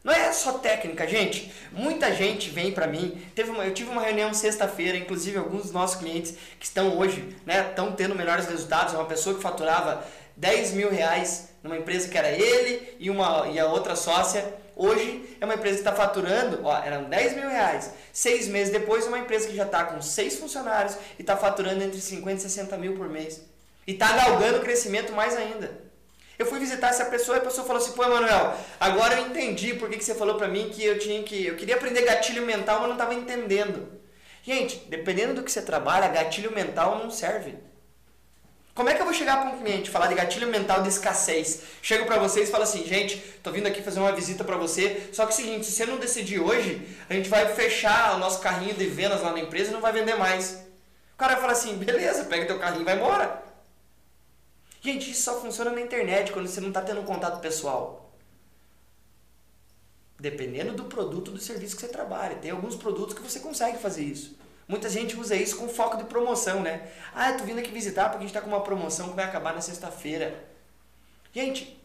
Não 0.02 0.14
é 0.14 0.32
só 0.32 0.54
técnica, 0.54 1.06
gente. 1.06 1.52
Muita 1.72 2.14
gente 2.14 2.48
vem 2.48 2.72
para 2.72 2.86
mim. 2.86 3.20
Teve 3.34 3.50
uma, 3.50 3.64
eu 3.64 3.74
tive 3.74 3.90
uma 3.90 4.00
reunião 4.00 4.32
sexta-feira, 4.32 4.96
inclusive 4.96 5.36
alguns 5.36 5.64
dos 5.64 5.72
nossos 5.72 5.96
clientes 5.96 6.34
que 6.58 6.64
estão 6.64 6.96
hoje, 6.96 7.36
né, 7.44 7.68
estão 7.68 7.92
tendo 7.92 8.14
melhores 8.14 8.46
resultados. 8.46 8.94
É 8.94 8.96
uma 8.96 9.06
pessoa 9.06 9.36
que 9.36 9.42
faturava 9.42 10.02
10 10.36 10.72
mil 10.72 10.90
reais 10.90 11.50
numa 11.62 11.76
empresa 11.76 12.08
que 12.08 12.16
era 12.16 12.30
ele 12.30 12.96
e, 12.98 13.10
uma, 13.10 13.48
e 13.48 13.58
a 13.58 13.66
outra 13.66 13.94
sócia. 13.94 14.54
Hoje 14.82 15.36
é 15.38 15.44
uma 15.44 15.56
empresa 15.56 15.74
que 15.74 15.80
está 15.82 15.92
faturando, 15.92 16.60
ó, 16.64 16.82
eram 16.82 17.04
10 17.04 17.36
mil 17.36 17.50
reais. 17.50 17.90
Seis 18.14 18.48
meses 18.48 18.72
depois, 18.72 19.06
uma 19.06 19.18
empresa 19.18 19.46
que 19.46 19.54
já 19.54 19.66
está 19.66 19.84
com 19.84 20.00
seis 20.00 20.38
funcionários 20.38 20.96
e 21.18 21.20
está 21.20 21.36
faturando 21.36 21.84
entre 21.84 22.00
50 22.00 22.38
e 22.38 22.40
60 22.40 22.78
mil 22.78 22.96
por 22.96 23.06
mês. 23.06 23.42
E 23.86 23.92
está 23.92 24.10
galgando 24.16 24.60
crescimento 24.60 25.12
mais 25.12 25.36
ainda. 25.36 25.70
Eu 26.38 26.46
fui 26.46 26.58
visitar 26.58 26.88
essa 26.88 27.04
pessoa 27.04 27.36
e 27.36 27.40
a 27.40 27.44
pessoa 27.44 27.66
falou 27.66 27.82
assim: 27.82 27.92
pô, 27.92 28.02
Emanuel, 28.04 28.56
agora 28.80 29.18
eu 29.18 29.26
entendi 29.26 29.74
por 29.74 29.90
que, 29.90 29.98
que 29.98 30.04
você 30.04 30.14
falou 30.14 30.36
para 30.36 30.48
mim 30.48 30.70
que 30.70 30.82
eu 30.82 30.98
tinha 30.98 31.22
que. 31.22 31.44
Eu 31.44 31.56
queria 31.56 31.74
aprender 31.74 32.00
gatilho 32.00 32.46
mental, 32.46 32.78
mas 32.78 32.88
não 32.88 32.94
estava 32.94 33.12
entendendo. 33.12 33.86
Gente, 34.42 34.78
dependendo 34.88 35.34
do 35.34 35.42
que 35.42 35.52
você 35.52 35.60
trabalha, 35.60 36.08
gatilho 36.08 36.52
mental 36.52 36.98
não 36.98 37.10
serve. 37.10 37.54
Como 38.80 38.88
é 38.88 38.94
que 38.94 39.02
eu 39.02 39.04
vou 39.04 39.12
chegar 39.12 39.38
para 39.38 39.50
um 39.50 39.58
cliente 39.58 39.90
falar 39.90 40.06
de 40.06 40.14
gatilho 40.14 40.48
mental 40.48 40.82
de 40.82 40.88
escassez? 40.88 41.64
Chego 41.82 42.06
para 42.06 42.18
vocês 42.18 42.48
e 42.48 42.50
falo 42.50 42.64
assim, 42.64 42.82
gente, 42.82 43.18
tô 43.42 43.52
vindo 43.52 43.66
aqui 43.66 43.82
fazer 43.82 44.00
uma 44.00 44.10
visita 44.10 44.42
para 44.42 44.56
você. 44.56 45.10
Só 45.12 45.26
que 45.26 45.32
é 45.32 45.34
o 45.34 45.36
seguinte, 45.36 45.66
se 45.66 45.72
você 45.72 45.84
não 45.84 45.98
decidir 45.98 46.40
hoje, 46.40 46.88
a 47.06 47.12
gente 47.12 47.28
vai 47.28 47.54
fechar 47.54 48.16
o 48.16 48.18
nosso 48.18 48.40
carrinho 48.40 48.72
de 48.72 48.86
vendas 48.86 49.20
lá 49.20 49.32
na 49.32 49.40
empresa 49.40 49.68
e 49.68 49.74
não 49.74 49.82
vai 49.82 49.92
vender 49.92 50.14
mais. 50.14 50.64
O 51.12 51.18
cara 51.18 51.32
vai 51.32 51.42
falar 51.42 51.52
assim, 51.52 51.76
beleza, 51.76 52.24
pega 52.24 52.46
teu 52.46 52.58
carrinho 52.58 52.80
e 52.80 52.84
vai 52.86 52.96
embora. 52.96 53.42
Gente, 54.80 55.10
isso 55.10 55.24
só 55.24 55.38
funciona 55.42 55.72
na 55.72 55.82
internet 55.82 56.32
quando 56.32 56.48
você 56.48 56.62
não 56.62 56.68
está 56.68 56.80
tendo 56.80 57.02
contato 57.02 57.38
pessoal. 57.38 58.10
Dependendo 60.18 60.72
do 60.72 60.84
produto, 60.84 61.30
do 61.30 61.38
serviço 61.38 61.74
que 61.74 61.82
você 61.82 61.88
trabalha. 61.88 62.36
Tem 62.36 62.50
alguns 62.50 62.76
produtos 62.76 63.14
que 63.14 63.20
você 63.20 63.40
consegue 63.40 63.76
fazer 63.76 64.04
isso. 64.04 64.38
Muita 64.70 64.88
gente 64.88 65.16
usa 65.16 65.34
isso 65.34 65.56
com 65.56 65.68
foco 65.68 65.96
de 65.96 66.04
promoção, 66.04 66.62
né? 66.62 66.88
Ah, 67.12 67.32
tô 67.32 67.42
vindo 67.42 67.58
aqui 67.58 67.72
visitar 67.72 68.04
porque 68.04 68.18
a 68.18 68.20
gente 68.20 68.32
tá 68.32 68.40
com 68.40 68.46
uma 68.46 68.62
promoção 68.62 69.08
que 69.08 69.16
vai 69.16 69.24
acabar 69.24 69.52
na 69.52 69.60
sexta-feira. 69.60 70.44
Gente, 71.34 71.76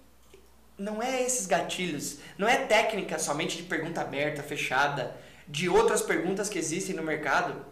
não 0.77 1.01
é 1.01 1.24
esses 1.24 1.48
gatilhos, 1.48 2.20
não 2.38 2.48
é 2.48 2.58
técnica 2.58 3.18
somente 3.18 3.58
de 3.58 3.63
pergunta 3.63 4.01
aberta, 4.01 4.44
fechada, 4.44 5.18
de 5.48 5.68
outras 5.68 6.04
perguntas 6.04 6.48
que 6.48 6.60
existem 6.60 6.96
no 6.96 7.01
mercado, 7.01 7.65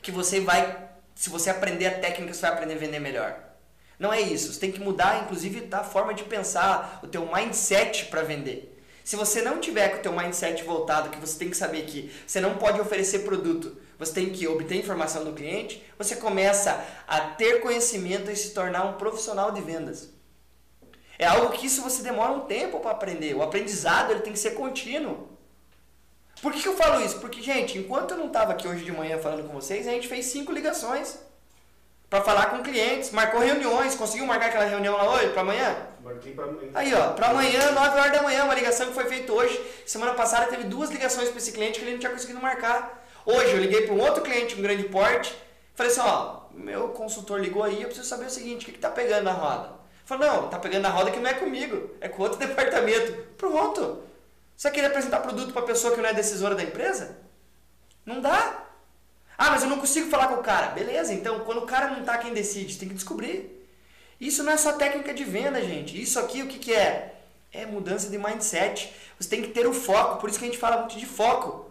que 0.00 0.12
você 0.12 0.38
vai, 0.38 0.90
se 1.12 1.28
você 1.28 1.50
aprender 1.50 1.86
a 1.86 1.98
técnica, 1.98 2.32
você 2.32 2.42
vai 2.42 2.52
aprender 2.52 2.74
a 2.74 2.78
vender 2.78 3.00
melhor. 3.00 3.36
Não 3.98 4.12
é 4.12 4.20
isso. 4.20 4.52
Você 4.52 4.60
tem 4.60 4.70
que 4.70 4.80
mudar, 4.80 5.24
inclusive, 5.24 5.68
a 5.72 5.82
forma 5.82 6.14
de 6.14 6.22
pensar, 6.22 7.00
o 7.02 7.08
teu 7.08 7.28
mindset 7.34 8.04
para 8.04 8.22
vender. 8.22 8.79
Se 9.10 9.16
você 9.16 9.42
não 9.42 9.58
tiver 9.58 9.88
com 9.88 9.96
o 9.96 10.02
teu 10.02 10.12
mindset 10.12 10.62
voltado, 10.62 11.10
que 11.10 11.18
você 11.18 11.36
tem 11.36 11.50
que 11.50 11.56
saber 11.56 11.82
que 11.82 12.12
você 12.24 12.40
não 12.40 12.56
pode 12.58 12.80
oferecer 12.80 13.24
produto, 13.24 13.76
você 13.98 14.12
tem 14.12 14.30
que 14.30 14.46
obter 14.46 14.76
informação 14.76 15.24
do 15.24 15.32
cliente, 15.32 15.84
você 15.98 16.14
começa 16.14 16.80
a 17.08 17.18
ter 17.18 17.60
conhecimento 17.60 18.30
e 18.30 18.36
se 18.36 18.54
tornar 18.54 18.84
um 18.84 18.92
profissional 18.92 19.50
de 19.50 19.62
vendas. 19.62 20.10
É 21.18 21.26
algo 21.26 21.50
que 21.50 21.66
isso 21.66 21.82
você 21.82 22.04
demora 22.04 22.30
um 22.30 22.42
tempo 22.42 22.78
para 22.78 22.92
aprender. 22.92 23.34
O 23.34 23.42
aprendizado 23.42 24.12
ele 24.12 24.20
tem 24.20 24.32
que 24.32 24.38
ser 24.38 24.52
contínuo. 24.52 25.28
Por 26.40 26.52
que, 26.52 26.62
que 26.62 26.68
eu 26.68 26.76
falo 26.76 27.04
isso? 27.04 27.18
Porque, 27.18 27.42
gente, 27.42 27.78
enquanto 27.78 28.12
eu 28.12 28.16
não 28.16 28.28
estava 28.28 28.52
aqui 28.52 28.68
hoje 28.68 28.84
de 28.84 28.92
manhã 28.92 29.18
falando 29.18 29.44
com 29.44 29.52
vocês, 29.52 29.88
a 29.88 29.90
gente 29.90 30.06
fez 30.06 30.26
cinco 30.26 30.52
ligações 30.52 31.18
para 32.10 32.22
falar 32.22 32.46
com 32.46 32.60
clientes, 32.60 33.12
marcou 33.12 33.40
reuniões, 33.40 33.94
conseguiu 33.94 34.26
marcar 34.26 34.46
aquela 34.46 34.64
reunião 34.64 34.96
lá 34.96 35.14
hoje, 35.14 35.28
para 35.28 35.42
amanhã? 35.42 35.76
Marquei 36.02 36.34
para 36.34 36.44
amanhã. 36.46 36.70
Aí, 36.74 36.92
ó, 36.92 37.12
para 37.12 37.28
amanhã, 37.28 37.70
9 37.70 37.98
horas 38.00 38.12
da 38.12 38.22
manhã, 38.22 38.44
uma 38.44 38.54
ligação 38.54 38.88
que 38.88 38.94
foi 38.94 39.04
feita 39.04 39.32
hoje. 39.32 39.58
Semana 39.86 40.12
passada 40.14 40.46
teve 40.46 40.64
duas 40.64 40.90
ligações 40.90 41.28
para 41.28 41.38
esse 41.38 41.52
cliente 41.52 41.78
que 41.78 41.84
ele 41.84 41.92
não 41.92 42.00
tinha 42.00 42.10
conseguido 42.10 42.40
marcar. 42.40 43.06
Hoje 43.24 43.52
eu 43.52 43.58
liguei 43.58 43.82
para 43.82 43.94
um 43.94 44.00
outro 44.00 44.24
cliente, 44.24 44.58
um 44.58 44.62
grande 44.62 44.82
porte, 44.84 45.36
falei 45.76 45.92
assim, 45.92 46.00
ó, 46.00 46.40
meu 46.52 46.88
consultor 46.88 47.38
ligou 47.38 47.62
aí, 47.62 47.80
eu 47.80 47.86
preciso 47.86 48.08
saber 48.08 48.26
o 48.26 48.30
seguinte, 48.30 48.62
o 48.62 48.66
que, 48.66 48.72
que 48.72 48.78
tá 48.80 48.90
pegando 48.90 49.24
na 49.24 49.32
roda? 49.32 49.70
Falei, 50.04 50.28
não, 50.28 50.48
tá 50.48 50.58
pegando 50.58 50.82
na 50.82 50.88
roda 50.88 51.12
que 51.12 51.20
não 51.20 51.30
é 51.30 51.34
comigo, 51.34 51.90
é 52.00 52.08
com 52.08 52.24
outro 52.24 52.40
departamento. 52.44 53.12
Pronto. 53.36 54.02
Você 54.56 54.68
querer 54.72 54.88
apresentar 54.88 55.20
produto 55.20 55.52
para 55.52 55.62
pessoa 55.62 55.94
que 55.94 56.00
não 56.00 56.08
é 56.08 56.12
decisora 56.12 56.56
da 56.56 56.64
empresa? 56.64 57.18
Não 58.04 58.20
dá. 58.20 58.69
Ah, 59.42 59.52
mas 59.52 59.62
eu 59.62 59.70
não 59.70 59.78
consigo 59.78 60.10
falar 60.10 60.28
com 60.28 60.34
o 60.34 60.42
cara. 60.42 60.66
Beleza, 60.66 61.14
então 61.14 61.40
quando 61.40 61.62
o 61.62 61.66
cara 61.66 61.88
não 61.88 62.04
tá 62.04 62.18
quem 62.18 62.34
decide, 62.34 62.76
tem 62.76 62.86
que 62.86 62.94
descobrir. 62.94 63.66
Isso 64.20 64.42
não 64.42 64.52
é 64.52 64.56
só 64.58 64.74
técnica 64.74 65.14
de 65.14 65.24
venda, 65.24 65.62
gente. 65.62 65.98
Isso 65.98 66.20
aqui 66.20 66.42
o 66.42 66.46
que, 66.46 66.58
que 66.58 66.74
é? 66.74 67.14
É 67.50 67.64
mudança 67.64 68.10
de 68.10 68.18
mindset. 68.18 68.94
Você 69.18 69.30
tem 69.30 69.40
que 69.40 69.48
ter 69.48 69.66
o 69.66 69.72
foco, 69.72 70.20
por 70.20 70.28
isso 70.28 70.38
que 70.38 70.44
a 70.44 70.48
gente 70.48 70.58
fala 70.58 70.80
muito 70.80 70.98
de 70.98 71.06
foco. 71.06 71.64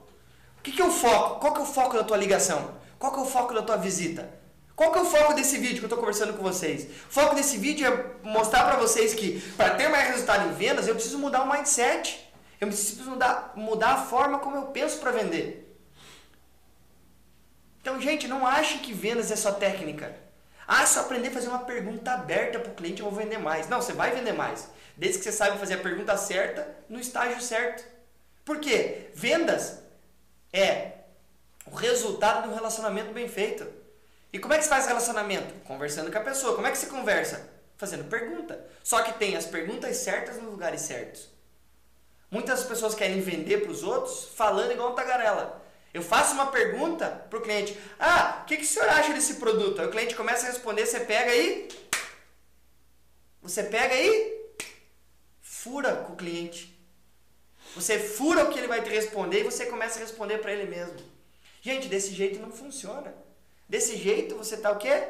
O 0.58 0.64
que, 0.64 0.72
que 0.72 0.82
é 0.82 0.86
o 0.86 0.90
foco? 0.90 1.40
Qual 1.40 1.54
que 1.54 1.60
é 1.60 1.62
o 1.62 1.68
foco 1.68 1.96
da 1.96 2.04
tua 2.04 2.18
ligação? 2.18 2.74
Qual 2.98 3.14
que 3.14 3.20
é 3.20 3.22
o 3.22 3.26
foco 3.28 3.54
da 3.54 3.62
tua 3.62 3.78
visita? 3.78 4.28
Qual 4.76 4.92
que 4.92 4.98
é 4.98 5.02
o 5.04 5.06
foco 5.06 5.36
desse 5.36 5.60
vídeo 5.60 5.78
que 5.78 5.84
eu 5.84 5.90
estou 5.90 6.00
conversando 6.00 6.34
com 6.34 6.42
vocês? 6.42 6.86
O 6.86 7.14
foco 7.14 7.36
desse 7.36 7.56
vídeo 7.60 7.86
é 7.86 8.28
mostrar 8.28 8.64
para 8.64 8.78
vocês 8.78 9.14
que 9.14 9.42
para 9.56 9.76
ter 9.76 9.90
mais 9.90 10.10
resultado 10.10 10.50
em 10.50 10.54
vendas, 10.54 10.88
eu 10.88 10.96
preciso 10.96 11.20
mudar 11.20 11.44
o 11.44 11.48
mindset. 11.48 12.20
Eu 12.60 12.68
preciso 12.68 13.12
mudar, 13.12 13.54
mudar 13.56 13.92
a 13.92 13.98
forma 13.98 14.40
como 14.40 14.56
eu 14.56 14.64
penso 14.64 14.98
para 14.98 15.12
vender. 15.12 15.69
Então, 17.82 18.00
gente, 18.02 18.28
não 18.28 18.46
ache 18.46 18.80
que 18.80 18.94
vendas 18.94 19.32
é 19.32 19.36
só 19.36 19.52
técnica. 19.52 20.16
Ah, 20.68 20.86
só 20.86 21.02
aprender 21.02 21.30
a 21.30 21.32
fazer 21.32 21.48
uma 21.48 21.66
pergunta 21.66 22.12
aberta 22.12 22.60
para 22.60 22.72
o 22.72 22.76
cliente 22.76 23.02
eu 23.02 23.10
vou 23.10 23.20
vender 23.20 23.40
mais. 23.40 23.68
Não, 23.68 23.82
você 23.82 23.94
vai 23.94 24.12
vender 24.12 24.34
mais. 24.34 24.70
Desde 24.96 25.18
que 25.18 25.24
você 25.24 25.32
saiba 25.32 25.58
fazer 25.58 25.76
a 25.76 25.80
pergunta 25.80 26.16
certa 26.16 26.68
no 26.88 27.00
estágio 27.00 27.42
certo. 27.42 27.84
Por 28.46 28.60
quê? 28.60 29.10
Vendas 29.16 29.80
é 30.54 30.92
o 31.66 31.76
resultado 31.76 32.44
de 32.44 32.50
um 32.50 32.56
relacionamento 32.56 33.12
bem 33.14 33.28
feito. 33.28 33.66
E 34.32 34.38
como 34.38 34.54
é 34.54 34.58
que 34.58 34.64
se 34.64 34.70
faz 34.70 34.86
relacionamento? 34.86 35.54
Conversando 35.66 36.12
com 36.12 36.18
a 36.18 36.22
pessoa. 36.22 36.56
Como 36.56 36.68
é 36.68 36.72
que 36.72 36.78
se 36.78 36.88
conversa? 36.88 37.50
Fazendo 37.78 38.10
pergunta. 38.10 38.64
Só 38.84 39.02
que 39.02 39.14
tem 39.14 39.36
as 39.36 39.46
perguntas 39.46 39.98
certas 39.98 40.36
nos 40.38 40.52
lugares 40.52 40.82
certos. 40.82 41.30
Muitas 42.30 42.64
pessoas 42.64 42.94
querem 42.94 43.22
vender 43.22 43.62
para 43.62 43.72
os 43.72 43.82
outros 43.82 44.30
falando 44.36 44.72
igual 44.72 44.92
um 44.92 44.96
tagarela. 44.96 45.64
Eu 45.94 46.02
faço 46.02 46.34
uma 46.34 46.48
pergunta 46.48 47.08
para 47.30 47.40
o 47.40 47.42
cliente: 47.42 47.78
Ah, 48.00 48.42
o 48.42 48.46
que, 48.46 48.58
que 48.58 48.64
o 48.64 48.68
senhor 48.68 48.90
acha 48.90 49.14
desse 49.14 49.36
produto? 49.36 49.82
Aí 49.82 49.88
o 49.88 49.92
cliente 49.92 50.16
começa 50.16 50.46
a 50.46 50.50
responder, 50.50 50.86
você 50.86 51.00
pega 51.00 51.32
aí. 51.32 51.68
Você 53.42 53.64
pega 53.64 53.96
aí, 53.96 54.40
fura 55.42 55.96
com 55.96 56.14
o 56.14 56.16
cliente. 56.16 56.78
Você 57.76 58.00
fura 58.00 58.44
o 58.44 58.50
que 58.50 58.58
ele 58.58 58.68
vai 58.68 58.82
te 58.82 58.90
responder 58.90 59.42
e 59.42 59.44
você 59.44 59.66
começa 59.66 59.98
a 59.98 60.02
responder 60.02 60.40
para 60.40 60.52
ele 60.52 60.70
mesmo. 60.70 60.98
Gente, 61.62 61.88
desse 61.88 62.14
jeito 62.14 62.40
não 62.40 62.52
funciona. 62.52 63.14
Desse 63.68 63.96
jeito 63.96 64.36
você 64.36 64.56
está 64.56 64.72
o 64.72 64.78
quê? 64.78 65.08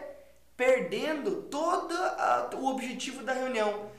Perdendo 0.57 1.43
todo 1.43 1.93
a, 1.93 2.50
o 2.55 2.67
objetivo 2.67 3.24
da 3.24 3.33
reunião. 3.33 3.91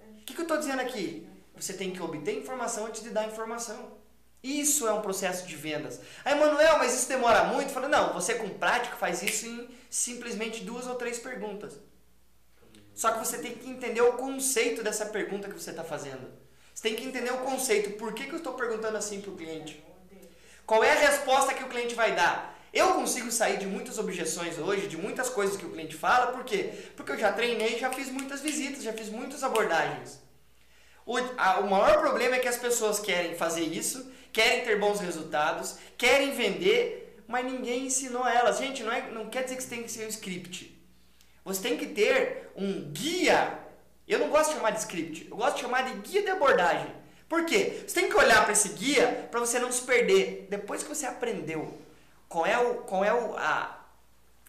O 0.00 0.24
que, 0.24 0.34
que 0.34 0.40
eu 0.40 0.44
estou 0.44 0.58
dizendo 0.58 0.80
aqui? 0.80 1.28
Você 1.54 1.74
tem 1.74 1.90
que 1.90 2.02
obter 2.02 2.36
informação 2.36 2.86
antes 2.86 3.02
de 3.02 3.10
dar 3.10 3.26
informação. 3.26 3.97
Isso 4.48 4.88
é 4.88 4.92
um 4.94 5.02
processo 5.02 5.46
de 5.46 5.54
vendas. 5.54 6.00
Aí, 6.24 6.34
Manuel, 6.34 6.78
mas 6.78 6.94
isso 6.94 7.06
demora 7.06 7.44
muito? 7.44 7.68
Eu 7.68 7.74
falei, 7.74 7.90
não, 7.90 8.14
você 8.14 8.34
com 8.34 8.48
prática 8.48 8.96
faz 8.96 9.22
isso 9.22 9.44
em 9.44 9.68
simplesmente 9.90 10.64
duas 10.64 10.86
ou 10.86 10.94
três 10.94 11.18
perguntas. 11.18 11.78
Só 12.94 13.10
que 13.10 13.18
você 13.18 13.36
tem 13.36 13.52
que 13.52 13.68
entender 13.68 14.00
o 14.00 14.14
conceito 14.14 14.82
dessa 14.82 15.04
pergunta 15.04 15.48
que 15.48 15.60
você 15.60 15.68
está 15.68 15.84
fazendo. 15.84 16.26
Você 16.74 16.82
tem 16.82 16.96
que 16.96 17.04
entender 17.04 17.30
o 17.30 17.38
conceito. 17.38 17.98
Por 17.98 18.14
que, 18.14 18.24
que 18.24 18.32
eu 18.32 18.38
estou 18.38 18.54
perguntando 18.54 18.96
assim 18.96 19.20
para 19.20 19.30
o 19.30 19.36
cliente? 19.36 19.84
Qual 20.64 20.82
é 20.82 20.92
a 20.92 21.00
resposta 21.10 21.52
que 21.52 21.64
o 21.64 21.68
cliente 21.68 21.94
vai 21.94 22.16
dar? 22.16 22.58
Eu 22.72 22.94
consigo 22.94 23.30
sair 23.30 23.58
de 23.58 23.66
muitas 23.66 23.98
objeções 23.98 24.58
hoje, 24.58 24.88
de 24.88 24.96
muitas 24.96 25.28
coisas 25.28 25.58
que 25.58 25.66
o 25.66 25.70
cliente 25.70 25.94
fala, 25.94 26.32
por 26.32 26.44
quê? 26.44 26.72
Porque 26.96 27.12
eu 27.12 27.18
já 27.18 27.32
treinei, 27.32 27.78
já 27.78 27.92
fiz 27.92 28.08
muitas 28.08 28.40
visitas, 28.40 28.82
já 28.82 28.94
fiz 28.94 29.10
muitas 29.10 29.44
abordagens. 29.44 30.22
O, 31.04 31.18
a, 31.36 31.60
o 31.60 31.70
maior 31.70 31.98
problema 32.00 32.36
é 32.36 32.38
que 32.38 32.48
as 32.48 32.58
pessoas 32.58 32.98
querem 32.98 33.34
fazer 33.34 33.62
isso, 33.62 34.12
querem 34.32 34.64
ter 34.64 34.78
bons 34.78 35.00
resultados, 35.00 35.78
querem 35.96 36.32
vender, 36.32 37.22
mas 37.26 37.44
ninguém 37.44 37.86
ensinou 37.86 38.26
elas. 38.26 38.58
Gente, 38.58 38.82
não, 38.82 38.92
é, 38.92 39.10
não 39.10 39.28
quer 39.28 39.44
dizer 39.44 39.56
que 39.56 39.62
você 39.62 39.68
tem 39.68 39.82
que 39.82 39.90
ser 39.90 40.06
um 40.06 40.08
script. 40.08 40.76
Você 41.44 41.62
tem 41.62 41.76
que 41.76 41.86
ter 41.86 42.50
um 42.56 42.90
guia 42.90 43.66
eu 44.08 44.18
não 44.18 44.30
gosto 44.30 44.50
de 44.50 44.56
chamar 44.56 44.70
de 44.70 44.78
script, 44.78 45.28
eu 45.30 45.36
gosto 45.36 45.56
de 45.56 45.60
chamar 45.60 45.82
de 45.82 46.08
guia 46.08 46.22
de 46.22 46.30
abordagem. 46.30 46.90
Por 47.28 47.44
quê? 47.44 47.84
Você 47.86 48.00
tem 48.00 48.08
que 48.08 48.16
olhar 48.16 48.42
para 48.42 48.54
esse 48.54 48.70
guia 48.70 49.28
para 49.30 49.38
você 49.38 49.58
não 49.58 49.70
se 49.70 49.82
perder. 49.82 50.46
Depois 50.48 50.82
que 50.82 50.88
você 50.88 51.04
aprendeu 51.04 51.78
qual 52.26 52.46
é 52.46 52.58
o, 52.58 52.76
qual 52.76 53.04
é 53.04 53.12
o, 53.12 53.36
a, 53.36 53.84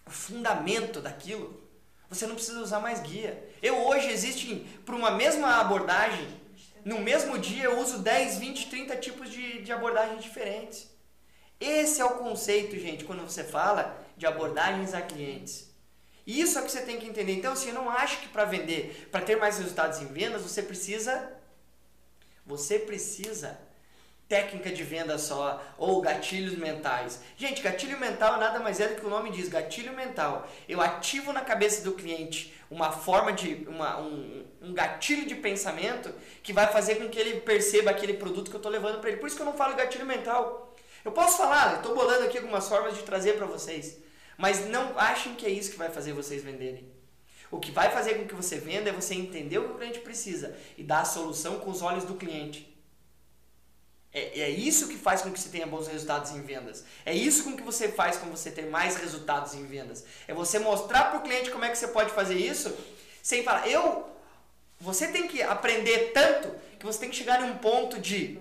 o 0.07 0.09
fundamento 0.09 1.01
daquilo, 1.01 1.61
você 2.09 2.25
não 2.25 2.35
precisa 2.35 2.61
usar 2.61 2.79
mais 2.79 3.01
guia. 3.01 3.37
Eu 3.61 3.85
hoje 3.85 4.09
existem, 4.09 4.65
para 4.85 4.95
uma 4.95 5.11
mesma 5.11 5.59
abordagem, 5.59 6.25
no 6.85 6.99
mesmo 6.99 7.37
dia 7.37 7.65
eu 7.65 7.79
uso 7.79 7.99
10, 7.99 8.37
20, 8.37 8.69
30 8.69 8.95
tipos 8.97 9.29
de, 9.29 9.61
de 9.61 9.71
abordagens 9.71 10.23
diferentes. 10.23 10.89
Esse 11.59 11.99
é 11.99 12.05
o 12.05 12.17
conceito, 12.17 12.77
gente, 12.79 13.03
quando 13.03 13.21
você 13.21 13.43
fala 13.43 13.97
de 14.15 14.25
abordagens 14.25 14.93
a 14.93 15.01
clientes. 15.01 15.69
Isso 16.25 16.57
é 16.59 16.61
que 16.61 16.71
você 16.71 16.81
tem 16.81 16.99
que 16.99 17.07
entender. 17.07 17.33
Então, 17.33 17.53
assim, 17.53 17.69
eu 17.69 17.75
não 17.75 17.89
acho 17.89 18.19
que 18.21 18.27
para 18.27 18.45
vender, 18.45 19.09
para 19.11 19.21
ter 19.21 19.35
mais 19.35 19.57
resultados 19.57 19.99
em 19.99 20.05
vendas, 20.05 20.41
você 20.41 20.61
precisa 20.61 21.35
você 22.45 22.79
precisa 22.79 23.59
técnica 24.29 24.69
de 24.69 24.83
venda 24.83 25.17
só 25.17 25.61
ou 25.75 25.99
gatilhos 26.01 26.55
mentais. 26.55 27.19
Gente, 27.35 27.63
gatilho 27.63 27.99
mental 27.99 28.37
nada 28.37 28.59
mais 28.59 28.79
é 28.79 28.87
do 28.87 28.95
que 28.95 29.05
o 29.05 29.09
nome 29.09 29.31
diz, 29.31 29.49
gatilho 29.49 29.93
mental. 29.93 30.47
Eu 30.67 30.79
ativo 30.79 31.33
na 31.33 31.41
cabeça 31.41 31.83
do 31.83 31.93
cliente 31.93 32.53
uma 32.69 32.91
forma 32.91 33.33
de 33.33 33.65
uma, 33.67 33.99
um, 33.99 34.45
um 34.61 34.71
gatilho 34.71 35.25
de 35.25 35.33
pensamento 35.33 36.13
que 36.43 36.53
vai 36.53 36.67
fazer 36.67 36.95
com 36.95 37.09
que 37.09 37.17
ele 37.17 37.41
perceba 37.41 37.89
aquele 37.89 38.13
produto 38.13 38.51
que 38.51 38.55
eu 38.55 38.59
estou 38.59 38.71
levando 38.71 39.01
para 39.01 39.09
ele. 39.09 39.17
Por 39.17 39.25
isso 39.25 39.35
que 39.35 39.41
eu 39.41 39.47
não 39.47 39.57
falo 39.57 39.75
gatilho 39.75 40.05
mental. 40.05 40.75
Eu 41.03 41.11
posso 41.11 41.37
falar, 41.37 41.77
estou 41.77 41.95
bolando 41.95 42.25
aqui 42.25 42.37
algumas 42.37 42.69
formas 42.69 42.95
de 42.95 43.01
trazer 43.01 43.35
para 43.35 43.47
vocês. 43.47 43.97
Mas 44.37 44.69
não 44.69 44.97
achem 44.97 45.33
que 45.33 45.45
é 45.45 45.49
isso 45.49 45.71
que 45.71 45.77
vai 45.77 45.89
fazer 45.89 46.13
vocês 46.13 46.43
venderem. 46.43 46.87
O 47.49 47.59
que 47.59 47.71
vai 47.71 47.89
fazer 47.89 48.13
com 48.13 48.27
que 48.27 48.35
você 48.35 48.57
venda 48.59 48.91
é 48.91 48.93
você 48.93 49.15
entender 49.15 49.57
o 49.57 49.63
que 49.63 49.71
o 49.71 49.77
cliente 49.77 49.99
precisa 49.99 50.55
e 50.77 50.83
dar 50.83 51.01
a 51.01 51.05
solução 51.05 51.57
com 51.59 51.71
os 51.71 51.81
olhos 51.81 52.03
do 52.03 52.13
cliente. 52.13 52.68
É, 54.11 54.41
é 54.41 54.49
isso 54.49 54.87
que 54.87 54.97
faz 54.97 55.21
com 55.21 55.31
que 55.31 55.39
você 55.39 55.49
tenha 55.49 55.67
bons 55.67 55.87
resultados 55.87 56.31
em 56.31 56.41
vendas. 56.41 56.83
É 57.05 57.13
isso 57.13 57.43
com 57.43 57.55
que 57.55 57.61
você 57.61 57.89
faz 57.89 58.17
com 58.17 58.29
você 58.29 58.49
ter 58.49 58.65
mais 58.65 58.95
resultados 58.97 59.53
em 59.53 59.65
vendas. 59.65 60.03
É 60.27 60.33
você 60.33 60.57
mostrar 60.57 61.05
para 61.05 61.19
o 61.19 61.23
cliente 61.23 61.51
como 61.51 61.65
é 61.65 61.69
que 61.69 61.77
você 61.77 61.87
pode 61.87 62.11
fazer 62.11 62.35
isso 62.35 62.75
sem 63.21 63.43
falar. 63.43 63.67
Eu, 63.67 64.09
você 64.79 65.07
tem 65.07 65.27
que 65.27 65.41
aprender 65.41 66.11
tanto 66.13 66.51
que 66.79 66.85
você 66.85 66.99
tem 66.99 67.09
que 67.09 67.15
chegar 67.15 67.41
em 67.41 67.51
um 67.51 67.57
ponto 67.57 67.99
de 67.99 68.39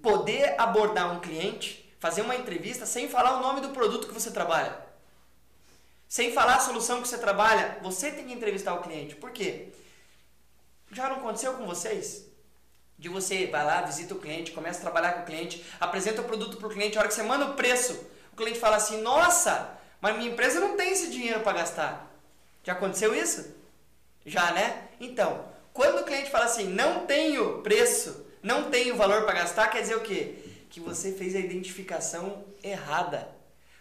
poder 0.00 0.54
abordar 0.58 1.12
um 1.12 1.20
cliente, 1.20 1.92
fazer 1.98 2.22
uma 2.22 2.36
entrevista 2.36 2.86
sem 2.86 3.08
falar 3.08 3.38
o 3.38 3.42
nome 3.42 3.60
do 3.60 3.70
produto 3.70 4.06
que 4.06 4.14
você 4.14 4.30
trabalha. 4.30 4.86
Sem 6.08 6.32
falar 6.32 6.56
a 6.56 6.60
solução 6.60 7.02
que 7.02 7.08
você 7.08 7.18
trabalha, 7.18 7.78
você 7.82 8.10
tem 8.10 8.26
que 8.26 8.32
entrevistar 8.32 8.74
o 8.74 8.82
cliente. 8.82 9.16
Por 9.16 9.30
quê? 9.30 9.68
Já 10.92 11.08
não 11.08 11.16
aconteceu 11.16 11.54
com 11.54 11.66
vocês? 11.66 12.27
De 12.98 13.08
você 13.08 13.46
vai 13.46 13.64
lá, 13.64 13.82
visita 13.82 14.12
o 14.12 14.18
cliente, 14.18 14.50
começa 14.50 14.78
a 14.80 14.82
trabalhar 14.82 15.12
com 15.12 15.22
o 15.22 15.26
cliente, 15.26 15.64
apresenta 15.78 16.20
o 16.20 16.24
produto 16.24 16.56
para 16.56 16.66
o 16.66 16.70
cliente, 16.70 16.98
a 16.98 17.00
hora 17.00 17.08
que 17.08 17.14
você 17.14 17.22
manda 17.22 17.44
o 17.44 17.54
preço, 17.54 17.96
o 18.32 18.36
cliente 18.36 18.58
fala 18.58 18.76
assim: 18.76 19.00
Nossa, 19.00 19.78
mas 20.00 20.16
minha 20.16 20.30
empresa 20.30 20.58
não 20.58 20.76
tem 20.76 20.90
esse 20.90 21.08
dinheiro 21.08 21.40
para 21.40 21.58
gastar. 21.58 22.10
Já 22.64 22.72
aconteceu 22.72 23.14
isso? 23.14 23.54
Já, 24.26 24.50
né? 24.50 24.88
Então, 25.00 25.44
quando 25.72 26.00
o 26.00 26.04
cliente 26.04 26.28
fala 26.30 26.46
assim: 26.46 26.64
Não 26.64 27.06
tenho 27.06 27.62
preço, 27.62 28.26
não 28.42 28.68
tenho 28.68 28.96
valor 28.96 29.22
para 29.22 29.34
gastar, 29.34 29.68
quer 29.68 29.82
dizer 29.82 29.96
o 29.96 30.00
quê? 30.00 30.34
Que 30.68 30.80
você 30.80 31.12
fez 31.12 31.36
a 31.36 31.38
identificação 31.38 32.44
errada. 32.64 33.28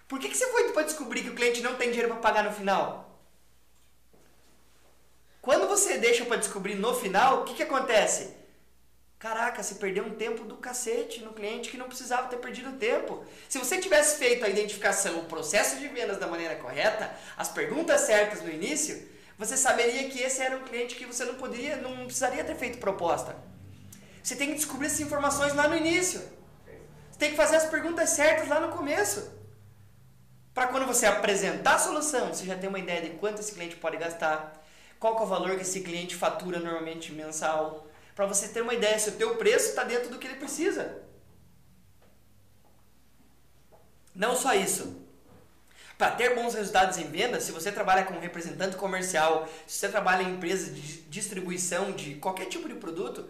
Por 0.08 0.20
que, 0.20 0.30
que 0.30 0.38
você 0.38 0.48
foi 0.52 0.68
depois 0.68 0.86
descobrir 0.86 1.24
que 1.24 1.30
o 1.30 1.36
cliente 1.36 1.62
não 1.62 1.76
tem 1.76 1.90
dinheiro 1.90 2.14
para 2.14 2.22
pagar 2.22 2.44
no 2.44 2.54
final? 2.54 3.20
Quando 5.42 5.68
você 5.68 5.98
deixa 5.98 6.24
para 6.24 6.38
descobrir 6.38 6.76
no 6.76 6.94
final, 6.94 7.42
o 7.42 7.44
que, 7.46 7.56
que 7.56 7.64
acontece? 7.64 8.37
Caraca, 9.20 9.64
você 9.64 9.76
perdeu 9.76 10.06
um 10.06 10.12
tempo 10.12 10.44
do 10.44 10.58
cacete 10.58 11.22
no 11.22 11.34
cliente 11.34 11.72
que 11.72 11.78
não 11.78 11.88
precisava 11.88 12.28
ter 12.28 12.38
perdido 12.38 12.78
tempo. 12.78 13.26
Se 13.50 13.58
você 13.58 13.80
tivesse 13.80 14.20
feito 14.20 14.46
a 14.46 14.50
identificação, 14.50 15.20
o 15.20 15.26
processo 15.26 15.78
de 15.78 15.88
vendas 15.88 16.20
da 16.20 16.28
maneira 16.28 16.56
correta, 16.56 17.12
as 17.36 17.50
perguntas 17.50 18.02
certas 18.02 18.44
no 18.44 18.50
início, 18.50 19.08
você 19.36 19.58
saberia 19.58 20.08
que 20.10 20.22
esse 20.22 20.40
era 20.42 20.56
um 20.56 20.64
cliente 20.64 20.96
que 20.96 21.06
você 21.06 21.26
não 21.26 21.34
poderia, 21.34 21.78
não 21.78 22.06
precisaria 22.06 22.44
ter 22.44 22.56
feito 22.56 22.78
proposta. 22.78 23.36
Você 24.22 24.36
tem 24.36 24.50
que 24.50 24.56
descobrir 24.56 24.86
essas 24.86 25.00
informações 25.00 25.56
lá 25.56 25.68
no 25.68 25.76
início. 25.76 26.20
Você 27.10 27.18
tem 27.18 27.32
que 27.32 27.38
fazer 27.38 27.56
as 27.56 27.66
perguntas 27.66 28.12
certas 28.12 28.48
lá 28.48 28.60
no 28.60 28.70
começo. 28.76 29.32
Para 30.54 30.68
quando 30.68 30.86
você 30.86 31.08
apresentar 31.08 31.76
a 31.76 31.80
solução, 31.80 32.34
você 32.34 32.46
já 32.46 32.56
tem 32.56 32.70
uma 32.70 32.80
ideia 32.80 33.02
de 33.02 33.12
quanto 33.18 33.40
esse 33.40 33.54
cliente 33.54 33.78
pode 33.78 33.98
gastar, 33.98 34.64
qual 35.00 35.18
é 35.18 35.22
o 35.22 35.26
valor 35.26 35.56
que 35.56 35.62
esse 35.62 35.82
cliente 35.82 36.16
fatura 36.16 36.60
normalmente 36.60 37.12
mensal, 37.12 37.87
para 38.18 38.26
você 38.26 38.48
ter 38.48 38.62
uma 38.62 38.74
ideia 38.74 38.98
se 38.98 39.10
o 39.10 39.12
teu 39.12 39.36
preço 39.36 39.70
está 39.70 39.84
dentro 39.84 40.10
do 40.10 40.18
que 40.18 40.26
ele 40.26 40.38
precisa. 40.38 41.04
Não 44.16 44.36
só 44.36 44.56
isso. 44.56 45.06
Para 46.00 46.10
ter 46.10 46.34
bons 46.34 46.56
resultados 46.56 46.98
em 46.98 47.08
venda, 47.12 47.40
se 47.40 47.52
você 47.52 47.72
trabalha 47.72 48.06
com 48.06 48.20
representante 48.20 48.76
comercial, 48.76 49.48
se 49.68 49.78
você 49.78 49.90
trabalha 49.90 50.24
em 50.24 50.34
empresa 50.34 50.72
de 50.72 51.02
distribuição 51.04 51.92
de 51.92 52.16
qualquer 52.16 52.46
tipo 52.46 52.68
de 52.68 52.74
produto, 52.74 53.30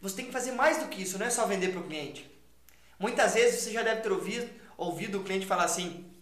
você 0.00 0.16
tem 0.16 0.26
que 0.26 0.32
fazer 0.32 0.50
mais 0.50 0.78
do 0.78 0.88
que 0.88 1.00
isso, 1.00 1.16
não 1.16 1.26
é 1.26 1.30
só 1.30 1.46
vender 1.46 1.68
para 1.68 1.80
o 1.80 1.86
cliente. 1.86 2.28
Muitas 2.98 3.34
vezes 3.34 3.60
você 3.60 3.70
já 3.70 3.84
deve 3.84 4.00
ter 4.00 4.10
ouvido, 4.10 4.50
ouvido 4.76 5.20
o 5.20 5.22
cliente 5.22 5.46
falar 5.46 5.64
assim: 5.64 6.12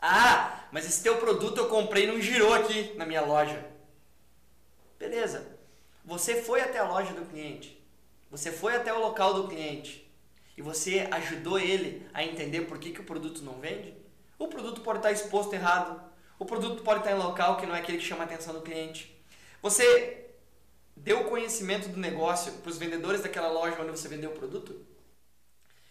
Ah, 0.00 0.66
mas 0.72 0.84
esse 0.84 1.00
teu 1.00 1.16
produto 1.18 1.58
eu 1.58 1.68
comprei 1.68 2.08
não 2.08 2.20
girou 2.20 2.52
aqui 2.52 2.94
na 2.96 3.06
minha 3.06 3.20
loja. 3.20 3.64
Beleza, 4.98 5.55
você 6.06 6.40
foi 6.40 6.60
até 6.60 6.78
a 6.78 6.88
loja 6.88 7.12
do 7.12 7.26
cliente, 7.26 7.84
você 8.30 8.52
foi 8.52 8.76
até 8.76 8.92
o 8.92 9.00
local 9.00 9.34
do 9.34 9.48
cliente 9.48 10.08
e 10.56 10.62
você 10.62 11.08
ajudou 11.10 11.58
ele 11.58 12.08
a 12.14 12.22
entender 12.22 12.62
por 12.62 12.78
que, 12.78 12.92
que 12.92 13.00
o 13.00 13.04
produto 13.04 13.42
não 13.42 13.60
vende? 13.60 13.92
O 14.38 14.46
produto 14.46 14.82
pode 14.82 15.00
estar 15.00 15.10
exposto 15.10 15.52
errado, 15.52 16.00
o 16.38 16.46
produto 16.46 16.84
pode 16.84 17.00
estar 17.00 17.10
em 17.10 17.18
local 17.18 17.56
que 17.56 17.66
não 17.66 17.74
é 17.74 17.80
aquele 17.80 17.98
que 17.98 18.04
chama 18.04 18.22
a 18.22 18.26
atenção 18.26 18.54
do 18.54 18.62
cliente. 18.62 19.20
Você 19.60 20.30
deu 20.96 21.24
conhecimento 21.24 21.88
do 21.88 21.98
negócio 21.98 22.52
para 22.52 22.70
os 22.70 22.78
vendedores 22.78 23.22
daquela 23.22 23.50
loja 23.50 23.82
onde 23.82 23.90
você 23.90 24.06
vendeu 24.06 24.30
o 24.30 24.34
produto? 24.34 24.86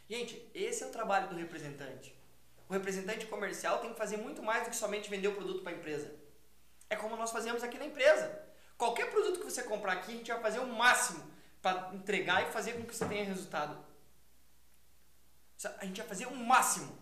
Gente, 0.10 0.50
esse 0.54 0.82
é 0.82 0.88
o 0.88 0.92
trabalho 0.92 1.28
do 1.28 1.36
representante. 1.36 2.16
O 2.70 2.74
representante 2.74 3.26
comercial 3.26 3.80
tem 3.80 3.92
que 3.92 3.98
fazer 3.98 4.16
muito 4.16 4.42
mais 4.42 4.64
do 4.64 4.70
que 4.70 4.78
somente 4.78 5.10
vender 5.10 5.28
o 5.28 5.36
produto 5.36 5.62
para 5.62 5.74
a 5.74 5.76
empresa. 5.76 6.16
É 6.90 6.96
como 6.96 7.18
nós 7.18 7.32
fazemos 7.32 7.64
aqui 7.64 7.78
na 7.78 7.86
empresa. 7.86 8.45
Qualquer 8.78 9.10
produto 9.10 9.40
que 9.40 9.46
você 9.46 9.64
comprar 9.64 9.94
aqui, 9.94 10.12
a 10.12 10.16
gente 10.16 10.32
vai 10.32 10.42
fazer 10.42 10.60
o 10.60 10.68
máximo 10.68 11.24
para 11.62 11.94
entregar 11.94 12.48
e 12.48 12.52
fazer 12.52 12.74
com 12.74 12.86
que 12.86 12.96
você 12.96 13.06
tenha 13.06 13.24
resultado. 13.26 13.78
A 15.80 15.86
gente 15.86 15.98
vai 15.98 16.08
fazer 16.08 16.26
o 16.28 16.36
máximo. 16.36 16.98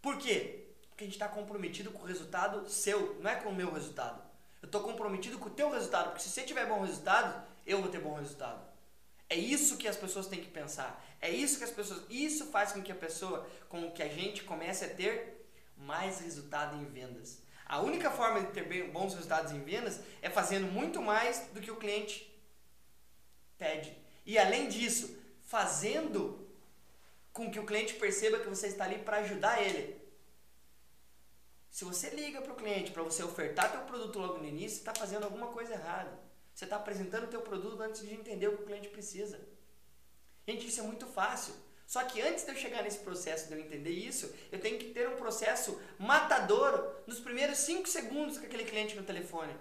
Por 0.00 0.18
quê? 0.18 0.74
Porque 0.88 1.04
a 1.04 1.06
gente 1.06 1.14
está 1.14 1.28
comprometido 1.28 1.90
com 1.90 2.02
o 2.02 2.06
resultado 2.06 2.68
seu, 2.68 3.18
não 3.20 3.30
é 3.30 3.36
com 3.36 3.50
o 3.50 3.54
meu 3.54 3.72
resultado. 3.72 4.22
Eu 4.60 4.66
estou 4.66 4.82
comprometido 4.82 5.38
com 5.38 5.46
o 5.46 5.50
teu 5.50 5.70
resultado, 5.70 6.10
porque 6.10 6.22
se 6.22 6.30
você 6.30 6.42
tiver 6.42 6.66
bom 6.66 6.80
resultado, 6.80 7.46
eu 7.64 7.80
vou 7.80 7.90
ter 7.90 8.00
bom 8.00 8.14
resultado. 8.14 8.62
É 9.28 9.36
isso 9.36 9.78
que 9.78 9.88
as 9.88 9.96
pessoas 9.96 10.26
têm 10.26 10.40
que 10.40 10.50
pensar. 10.50 11.02
É 11.20 11.30
isso 11.30 11.56
que 11.56 11.64
as 11.64 11.70
pessoas. 11.70 12.02
Isso 12.10 12.46
faz 12.46 12.72
com 12.72 12.82
que 12.82 12.92
a 12.92 12.96
pessoa, 12.96 13.48
com 13.68 13.90
que 13.90 14.02
a 14.02 14.08
gente 14.08 14.44
comece 14.44 14.84
a 14.84 14.88
ter 14.88 15.48
mais 15.76 16.20
resultado 16.20 16.76
em 16.76 16.84
vendas. 16.84 17.40
A 17.72 17.80
única 17.80 18.10
forma 18.10 18.38
de 18.42 18.52
ter 18.52 18.86
bons 18.88 19.14
resultados 19.14 19.50
em 19.50 19.64
vendas 19.64 19.98
é 20.20 20.28
fazendo 20.28 20.70
muito 20.70 21.00
mais 21.00 21.46
do 21.54 21.60
que 21.62 21.70
o 21.70 21.76
cliente 21.76 22.30
pede. 23.56 23.96
E 24.26 24.38
além 24.38 24.68
disso, 24.68 25.18
fazendo 25.44 26.46
com 27.32 27.50
que 27.50 27.58
o 27.58 27.64
cliente 27.64 27.94
perceba 27.94 28.40
que 28.40 28.46
você 28.46 28.66
está 28.66 28.84
ali 28.84 28.98
para 28.98 29.20
ajudar 29.20 29.62
ele. 29.62 29.98
Se 31.70 31.82
você 31.82 32.10
liga 32.10 32.42
para 32.42 32.52
o 32.52 32.56
cliente 32.56 32.90
para 32.90 33.04
você 33.04 33.22
ofertar 33.22 33.72
teu 33.72 33.80
produto 33.86 34.18
logo 34.18 34.36
no 34.36 34.46
início, 34.46 34.80
está 34.80 34.94
fazendo 34.94 35.24
alguma 35.24 35.46
coisa 35.46 35.72
errada. 35.72 36.12
Você 36.54 36.64
está 36.64 36.76
apresentando 36.76 37.30
teu 37.30 37.40
produto 37.40 37.80
antes 37.80 38.02
de 38.02 38.12
entender 38.12 38.48
o 38.48 38.56
que 38.58 38.64
o 38.64 38.66
cliente 38.66 38.90
precisa. 38.90 39.40
Gente, 40.46 40.68
isso 40.68 40.80
é 40.80 40.82
muito 40.82 41.06
fácil. 41.06 41.54
Só 41.92 42.02
que 42.04 42.22
antes 42.22 42.42
de 42.42 42.50
eu 42.50 42.56
chegar 42.56 42.82
nesse 42.82 43.00
processo, 43.00 43.48
de 43.48 43.52
eu 43.52 43.60
entender 43.60 43.90
isso, 43.90 44.34
eu 44.50 44.58
tenho 44.58 44.78
que 44.78 44.94
ter 44.94 45.06
um 45.10 45.16
processo 45.16 45.78
matador 45.98 46.90
nos 47.06 47.20
primeiros 47.20 47.58
5 47.58 47.86
segundos 47.86 48.38
com 48.38 48.46
aquele 48.46 48.64
cliente 48.64 48.96
no 48.96 49.02
telefone. 49.02 49.54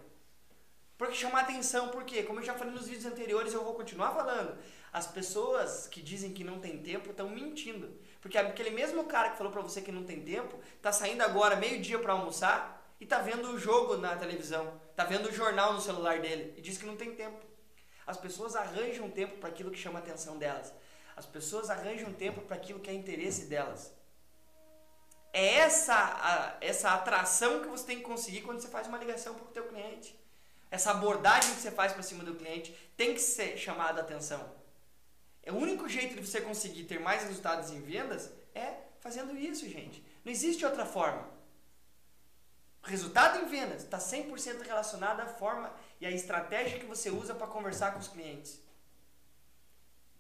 Porque 0.98 1.16
chamar 1.16 1.42
atenção, 1.42 1.90
por 1.90 2.06
quê? 2.06 2.24
Como 2.24 2.40
eu 2.40 2.44
já 2.46 2.54
falei 2.54 2.74
nos 2.74 2.88
vídeos 2.88 3.06
anteriores, 3.06 3.54
eu 3.54 3.66
vou 3.66 3.74
continuar 3.74 4.14
falando. 4.14 4.58
As 4.94 5.08
pessoas 5.08 5.88
que 5.88 6.02
dizem 6.02 6.32
que 6.32 6.42
não 6.42 6.62
tem 6.62 6.82
tempo 6.82 7.10
estão 7.10 7.30
mentindo. 7.30 8.00
Porque 8.22 8.38
aquele 8.38 8.70
mesmo 8.70 9.04
cara 9.04 9.32
que 9.32 9.38
falou 9.38 9.52
para 9.52 9.62
você 9.62 9.82
que 9.82 9.92
não 9.92 10.06
tem 10.06 10.24
tempo, 10.24 10.58
tá 10.82 10.94
saindo 10.94 11.24
agora 11.24 11.58
meio-dia 11.58 12.00
para 12.00 12.14
almoçar 12.14 12.96
e 12.98 13.06
tá 13.06 13.20
vendo 13.20 13.50
o 13.50 13.60
jogo 13.60 13.98
na 13.98 14.16
televisão, 14.16 14.80
tá 14.96 15.04
vendo 15.04 15.28
o 15.28 15.34
jornal 15.34 15.74
no 15.74 15.82
celular 15.82 16.22
dele 16.22 16.54
e 16.56 16.62
diz 16.62 16.78
que 16.78 16.86
não 16.86 16.96
tem 16.96 17.14
tempo. 17.14 17.46
As 18.08 18.16
pessoas 18.16 18.56
arranjam 18.56 19.10
tempo 19.10 19.36
para 19.36 19.50
aquilo 19.50 19.70
que 19.70 19.78
chama 19.78 20.00
a 20.00 20.02
atenção 20.02 20.38
delas. 20.38 20.74
As 21.16 21.26
pessoas 21.26 21.70
arranjam 21.70 22.14
tempo 22.14 22.42
para 22.42 22.56
aquilo 22.56 22.80
que 22.80 22.90
é 22.90 22.94
interesse 22.94 23.46
delas. 23.46 23.94
É 25.34 25.56
essa, 25.56 25.96
a, 25.96 26.58
essa 26.60 26.94
atração 26.94 27.62
que 27.62 27.68
você 27.68 27.86
tem 27.86 27.98
que 27.98 28.04
conseguir 28.04 28.42
quando 28.42 28.60
você 28.60 28.68
faz 28.68 28.88
uma 28.88 28.98
ligação 28.98 29.34
para 29.34 29.46
o 29.46 29.52
teu 29.52 29.68
cliente. 29.68 30.20
Essa 30.70 30.92
abordagem 30.92 31.54
que 31.54 31.62
você 31.62 31.72
faz 31.72 31.94
para 31.94 32.04
cima 32.04 32.24
do 32.24 32.36
cliente 32.36 32.74
tem 32.96 33.14
que 33.14 33.22
ser 33.22 33.58
chamada 33.58 34.02
a 34.02 34.04
atenção. 34.04 34.54
É 35.44 35.52
o 35.52 35.56
único 35.56 35.88
jeito 35.88 36.16
de 36.16 36.26
você 36.26 36.42
conseguir 36.42 36.84
ter 36.84 37.00
mais 37.00 37.24
resultados 37.24 37.72
em 37.72 37.82
vendas 37.82 38.32
é 38.54 38.76
fazendo 39.00 39.36
isso, 39.36 39.68
gente. 39.68 40.04
Não 40.24 40.32
existe 40.32 40.66
outra 40.66 40.86
forma. 40.86 41.28
O 42.84 42.88
resultado 42.88 43.40
em 43.40 43.48
vendas 43.48 43.84
está 43.84 43.98
100% 43.98 44.62
relacionado 44.62 45.20
à 45.22 45.26
forma 45.26 45.74
e 46.00 46.06
à 46.06 46.12
estratégia 46.12 46.80
que 46.80 46.86
você 46.86 47.10
usa 47.10 47.34
para 47.34 47.48
conversar 47.48 47.92
com 47.94 48.00
os 48.00 48.08
clientes 48.08 48.60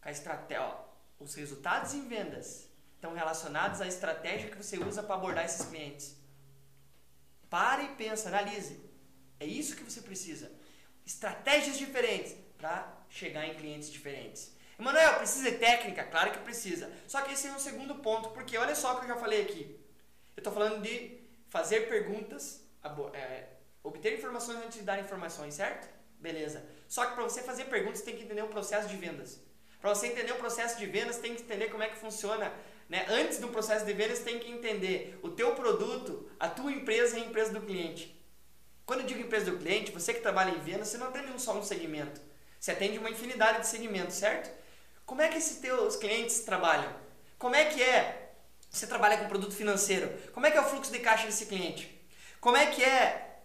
a 0.01 0.11
estratégia, 0.11 0.75
os 1.19 1.35
resultados 1.35 1.93
em 1.93 2.07
vendas 2.07 2.69
estão 2.95 3.13
relacionados 3.13 3.81
à 3.81 3.87
estratégia 3.87 4.49
que 4.49 4.57
você 4.57 4.77
usa 4.77 5.03
para 5.03 5.15
abordar 5.15 5.45
esses 5.45 5.65
clientes. 5.65 6.15
Pare 7.49 7.83
e 7.83 7.95
pensa, 7.95 8.29
analise. 8.29 8.79
É 9.39 9.45
isso 9.45 9.75
que 9.75 9.83
você 9.83 10.01
precisa. 10.01 10.51
Estratégias 11.05 11.77
diferentes 11.77 12.35
para 12.57 12.91
chegar 13.09 13.45
em 13.47 13.55
clientes 13.55 13.91
diferentes. 13.91 14.55
Emanuel, 14.79 15.17
precisa 15.17 15.51
de 15.51 15.57
técnica? 15.57 16.03
Claro 16.05 16.31
que 16.31 16.39
precisa. 16.39 16.91
Só 17.07 17.21
que 17.21 17.33
esse 17.33 17.47
é 17.47 17.51
um 17.51 17.59
segundo 17.59 17.95
ponto, 17.95 18.29
porque 18.29 18.57
olha 18.57 18.75
só 18.75 18.95
o 18.95 18.99
que 18.99 19.05
eu 19.05 19.09
já 19.09 19.17
falei 19.17 19.41
aqui. 19.43 19.79
Eu 20.35 20.41
estou 20.41 20.53
falando 20.53 20.81
de 20.81 21.19
fazer 21.49 21.87
perguntas, 21.89 22.63
é, 23.13 23.47
obter 23.83 24.17
informações 24.17 24.57
antes 24.57 24.79
de 24.79 24.83
dar 24.83 24.99
informações, 24.99 25.53
certo? 25.53 25.87
Beleza. 26.19 26.65
Só 26.87 27.05
que 27.05 27.13
para 27.13 27.23
você 27.23 27.41
fazer 27.41 27.65
perguntas, 27.65 27.99
você 27.99 28.05
tem 28.05 28.15
que 28.15 28.23
entender 28.23 28.43
o 28.43 28.47
processo 28.47 28.87
de 28.87 28.95
vendas. 28.95 29.39
Para 29.81 29.95
você 29.95 30.07
entender 30.07 30.31
o 30.31 30.35
processo 30.35 30.77
de 30.77 30.85
vendas, 30.85 31.17
tem 31.17 31.33
que 31.33 31.41
entender 31.41 31.69
como 31.69 31.81
é 31.81 31.89
que 31.89 31.97
funciona. 31.97 32.53
Né? 32.87 33.05
Antes 33.09 33.39
do 33.39 33.47
processo 33.47 33.83
de 33.83 33.93
vendas, 33.93 34.19
tem 34.19 34.37
que 34.37 34.51
entender 34.51 35.19
o 35.23 35.29
teu 35.29 35.55
produto, 35.55 36.29
a 36.39 36.47
tua 36.47 36.71
empresa 36.71 37.17
e 37.17 37.23
a 37.23 37.25
empresa 37.25 37.51
do 37.51 37.61
cliente. 37.61 38.15
Quando 38.85 39.01
eu 39.01 39.07
digo 39.07 39.21
empresa 39.21 39.49
do 39.49 39.57
cliente, 39.57 39.91
você 39.91 40.13
que 40.13 40.21
trabalha 40.21 40.51
em 40.51 40.59
vendas, 40.59 40.89
você 40.89 40.97
não 40.97 41.07
atende 41.07 41.41
só 41.41 41.57
um 41.57 41.63
segmento. 41.63 42.21
Você 42.59 42.71
atende 42.71 42.99
uma 42.99 43.09
infinidade 43.09 43.61
de 43.61 43.67
segmentos, 43.67 44.15
certo? 44.15 44.51
Como 45.05 45.21
é 45.21 45.29
que 45.29 45.37
esses 45.37 45.57
teus 45.57 45.95
clientes 45.95 46.41
trabalham? 46.41 46.93
Como 47.39 47.55
é 47.55 47.65
que 47.65 47.81
é? 47.81 48.33
Você 48.69 48.85
trabalha 48.85 49.17
com 49.17 49.27
produto 49.27 49.53
financeiro. 49.53 50.09
Como 50.31 50.45
é 50.45 50.51
que 50.51 50.57
é 50.57 50.61
o 50.61 50.65
fluxo 50.65 50.91
de 50.91 50.99
caixa 50.99 51.25
desse 51.25 51.47
cliente? 51.47 51.99
Como 52.39 52.55
é 52.55 52.67
que 52.67 52.83
é 52.83 53.39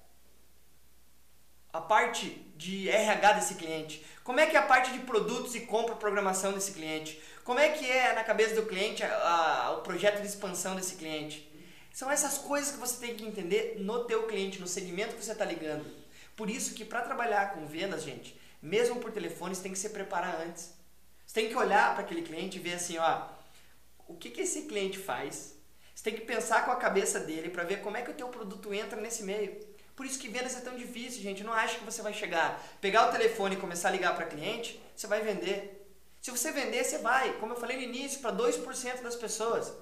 a 1.73 1.81
parte 1.81 2.31
de 2.57 2.89
RH 2.91 3.33
desse 3.33 3.55
cliente? 3.55 4.05
Como 4.27 4.41
é 4.41 4.47
que 4.47 4.57
é 4.57 4.59
a 4.59 4.63
parte 4.65 4.91
de 4.91 4.99
produtos 4.99 5.55
e 5.55 5.61
compra 5.61 5.95
programação 5.95 6.53
desse 6.53 6.73
cliente? 6.73 7.23
Como 7.45 7.61
é 7.61 7.69
que 7.69 7.89
é 7.89 8.13
na 8.13 8.25
cabeça 8.25 8.57
do 8.57 8.67
cliente 8.67 9.05
a, 9.05 9.09
a, 9.09 9.71
o 9.77 9.83
projeto 9.83 10.21
de 10.21 10.27
expansão 10.27 10.75
desse 10.75 10.97
cliente? 10.97 11.49
São 11.93 12.11
essas 12.11 12.37
coisas 12.37 12.73
que 12.73 12.79
você 12.79 13.07
tem 13.07 13.15
que 13.15 13.25
entender 13.25 13.77
no 13.79 14.03
teu 14.03 14.27
cliente, 14.27 14.61
no 14.61 14.67
segmento 14.67 15.15
que 15.15 15.25
você 15.25 15.31
está 15.31 15.45
ligando. 15.45 15.87
Por 16.35 16.51
isso 16.51 16.75
que 16.75 16.85
para 16.85 17.03
trabalhar 17.03 17.55
com 17.55 17.69
vendas, 17.69 18.03
gente, 18.03 18.37
mesmo 18.61 18.99
por 18.99 19.13
telefone, 19.13 19.55
você 19.55 19.63
tem 19.63 19.71
que 19.71 19.79
se 19.79 19.91
preparar 19.91 20.41
antes. 20.41 20.73
Você 21.25 21.43
tem 21.43 21.49
que 21.49 21.57
olhar 21.57 21.95
para 21.95 22.03
aquele 22.03 22.23
cliente 22.23 22.59
e 22.59 22.61
ver 22.61 22.75
assim, 22.75 22.99
ó, 22.99 23.29
o 24.09 24.15
que, 24.15 24.31
que 24.31 24.41
esse 24.41 24.63
cliente 24.63 24.99
faz? 24.99 25.55
Você 25.95 26.03
tem 26.03 26.15
que 26.15 26.27
pensar 26.27 26.65
com 26.65 26.73
a 26.73 26.77
cabeça 26.77 27.21
dele 27.21 27.49
para 27.49 27.63
ver 27.63 27.81
como 27.81 27.97
é 27.97 28.03
que 28.03 28.11
o 28.11 28.15
teu 28.15 28.27
produto 28.27 28.75
entra 28.75 29.01
nesse 29.01 29.23
meio. 29.23 29.57
Por 29.97 30.05
isso 30.05 30.19
que 30.19 30.29
vendas 30.29 30.55
é 30.55 30.61
tão 30.61 30.77
difícil, 30.77 31.23
gente. 31.23 31.43
Não 31.43 31.55
acha 31.55 31.79
que 31.79 31.85
você 31.85 32.03
vai 32.03 32.13
chegar, 32.13 32.63
pegar 32.83 33.09
o 33.09 33.13
telefone 33.13 33.57
e 33.57 33.59
começar 33.59 33.89
a 33.89 33.93
ligar 33.93 34.15
para 34.15 34.27
cliente, 34.27 34.81
você 34.95 35.07
vai 35.07 35.23
vender. 35.23 35.91
Se 36.21 36.31
você 36.31 36.53
vender, 36.53 36.85
você 36.85 36.99
vai, 36.99 37.33
como 37.39 37.55
eu 37.55 37.57
falei 37.57 37.79
no 37.79 37.83
início, 37.83 38.21
para 38.21 38.37
2% 38.37 39.01
das 39.01 39.17
pessoas. 39.17 39.73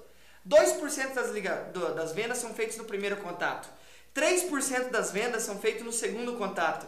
2% 0.47 1.13
das, 1.13 1.31
liga, 1.31 1.71
das 1.95 2.13
vendas 2.13 2.37
são 2.37 2.53
feitas 2.53 2.77
no 2.77 2.85
primeiro 2.85 3.17
contato. 3.17 3.67
3% 4.15 4.89
das 4.89 5.11
vendas 5.11 5.43
são 5.43 5.59
feitas 5.59 5.83
no 5.83 5.91
segundo 5.91 6.37
contato. 6.37 6.85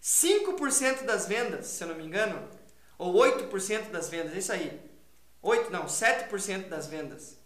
5% 0.00 1.02
das 1.02 1.26
vendas, 1.26 1.66
se 1.66 1.82
eu 1.82 1.88
não 1.88 1.96
me 1.96 2.04
engano, 2.04 2.48
ou 2.96 3.14
8% 3.14 3.90
das 3.90 4.08
vendas, 4.08 4.36
isso 4.36 4.52
aí. 4.52 4.80
8 5.42 5.70
não, 5.72 5.86
7% 5.86 6.68
das 6.68 6.86
vendas 6.86 7.36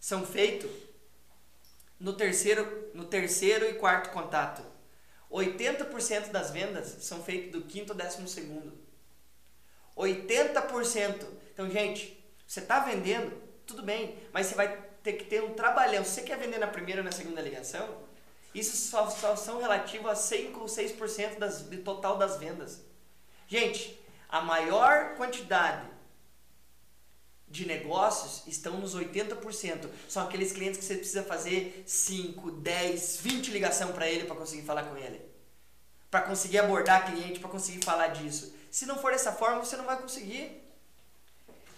são 0.00 0.24
feitos 0.24 0.70
no 1.98 2.12
terceiro, 2.12 2.90
no 2.94 3.04
terceiro 3.04 3.68
e 3.68 3.74
quarto 3.74 4.10
contato. 4.10 4.62
80% 5.30 6.30
das 6.30 6.50
vendas 6.50 6.96
são 7.00 7.22
feitas 7.22 7.52
do 7.52 7.62
quinto 7.62 7.92
ao 7.92 7.98
décimo 7.98 8.28
segundo. 8.28 8.72
80%. 9.96 11.26
Então, 11.52 11.70
gente, 11.70 12.22
você 12.46 12.60
está 12.60 12.80
vendendo, 12.80 13.32
tudo 13.66 13.82
bem, 13.82 14.18
mas 14.32 14.46
você 14.46 14.54
vai 14.54 14.84
ter 15.02 15.14
que 15.14 15.24
ter 15.24 15.42
um 15.42 15.54
trabalhão. 15.54 16.04
Se 16.04 16.10
você 16.10 16.22
quer 16.22 16.38
vender 16.38 16.58
na 16.58 16.66
primeira 16.66 17.00
ou 17.00 17.04
na 17.04 17.12
segunda 17.12 17.40
ligação, 17.40 17.88
isso 18.54 18.76
só, 18.76 19.08
só 19.10 19.34
são 19.36 19.60
relativo 19.60 20.08
a 20.08 20.14
5 20.14 20.60
ou 20.60 20.66
6% 20.66 21.38
das, 21.38 21.62
do 21.62 21.78
total 21.82 22.16
das 22.16 22.36
vendas. 22.36 22.82
Gente, 23.48 23.98
a 24.28 24.40
maior 24.40 25.14
quantidade 25.16 25.86
de 27.48 27.66
negócios 27.66 28.42
estão 28.46 28.78
nos 28.78 28.94
80%. 28.94 29.88
São 30.08 30.24
aqueles 30.24 30.52
clientes 30.52 30.78
que 30.78 30.84
você 30.84 30.96
precisa 30.96 31.22
fazer 31.22 31.84
5, 31.86 32.50
10, 32.50 33.18
20 33.22 33.50
ligação 33.50 33.92
para 33.92 34.08
ele 34.08 34.24
para 34.24 34.36
conseguir 34.36 34.62
falar 34.62 34.84
com 34.84 34.96
ele. 34.96 35.20
Para 36.10 36.22
conseguir 36.22 36.58
abordar 36.58 37.10
cliente, 37.10 37.40
para 37.40 37.48
conseguir 37.48 37.84
falar 37.84 38.08
disso. 38.08 38.54
Se 38.70 38.86
não 38.86 38.98
for 38.98 39.12
dessa 39.12 39.32
forma, 39.32 39.64
você 39.64 39.76
não 39.76 39.84
vai 39.84 39.96
conseguir. 39.96 40.62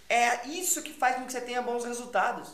É 0.07 0.47
isso 0.47 0.81
que 0.81 0.91
faz 0.91 1.17
com 1.17 1.25
que 1.25 1.31
você 1.31 1.41
tenha 1.41 1.61
bons 1.61 1.85
resultados. 1.85 2.49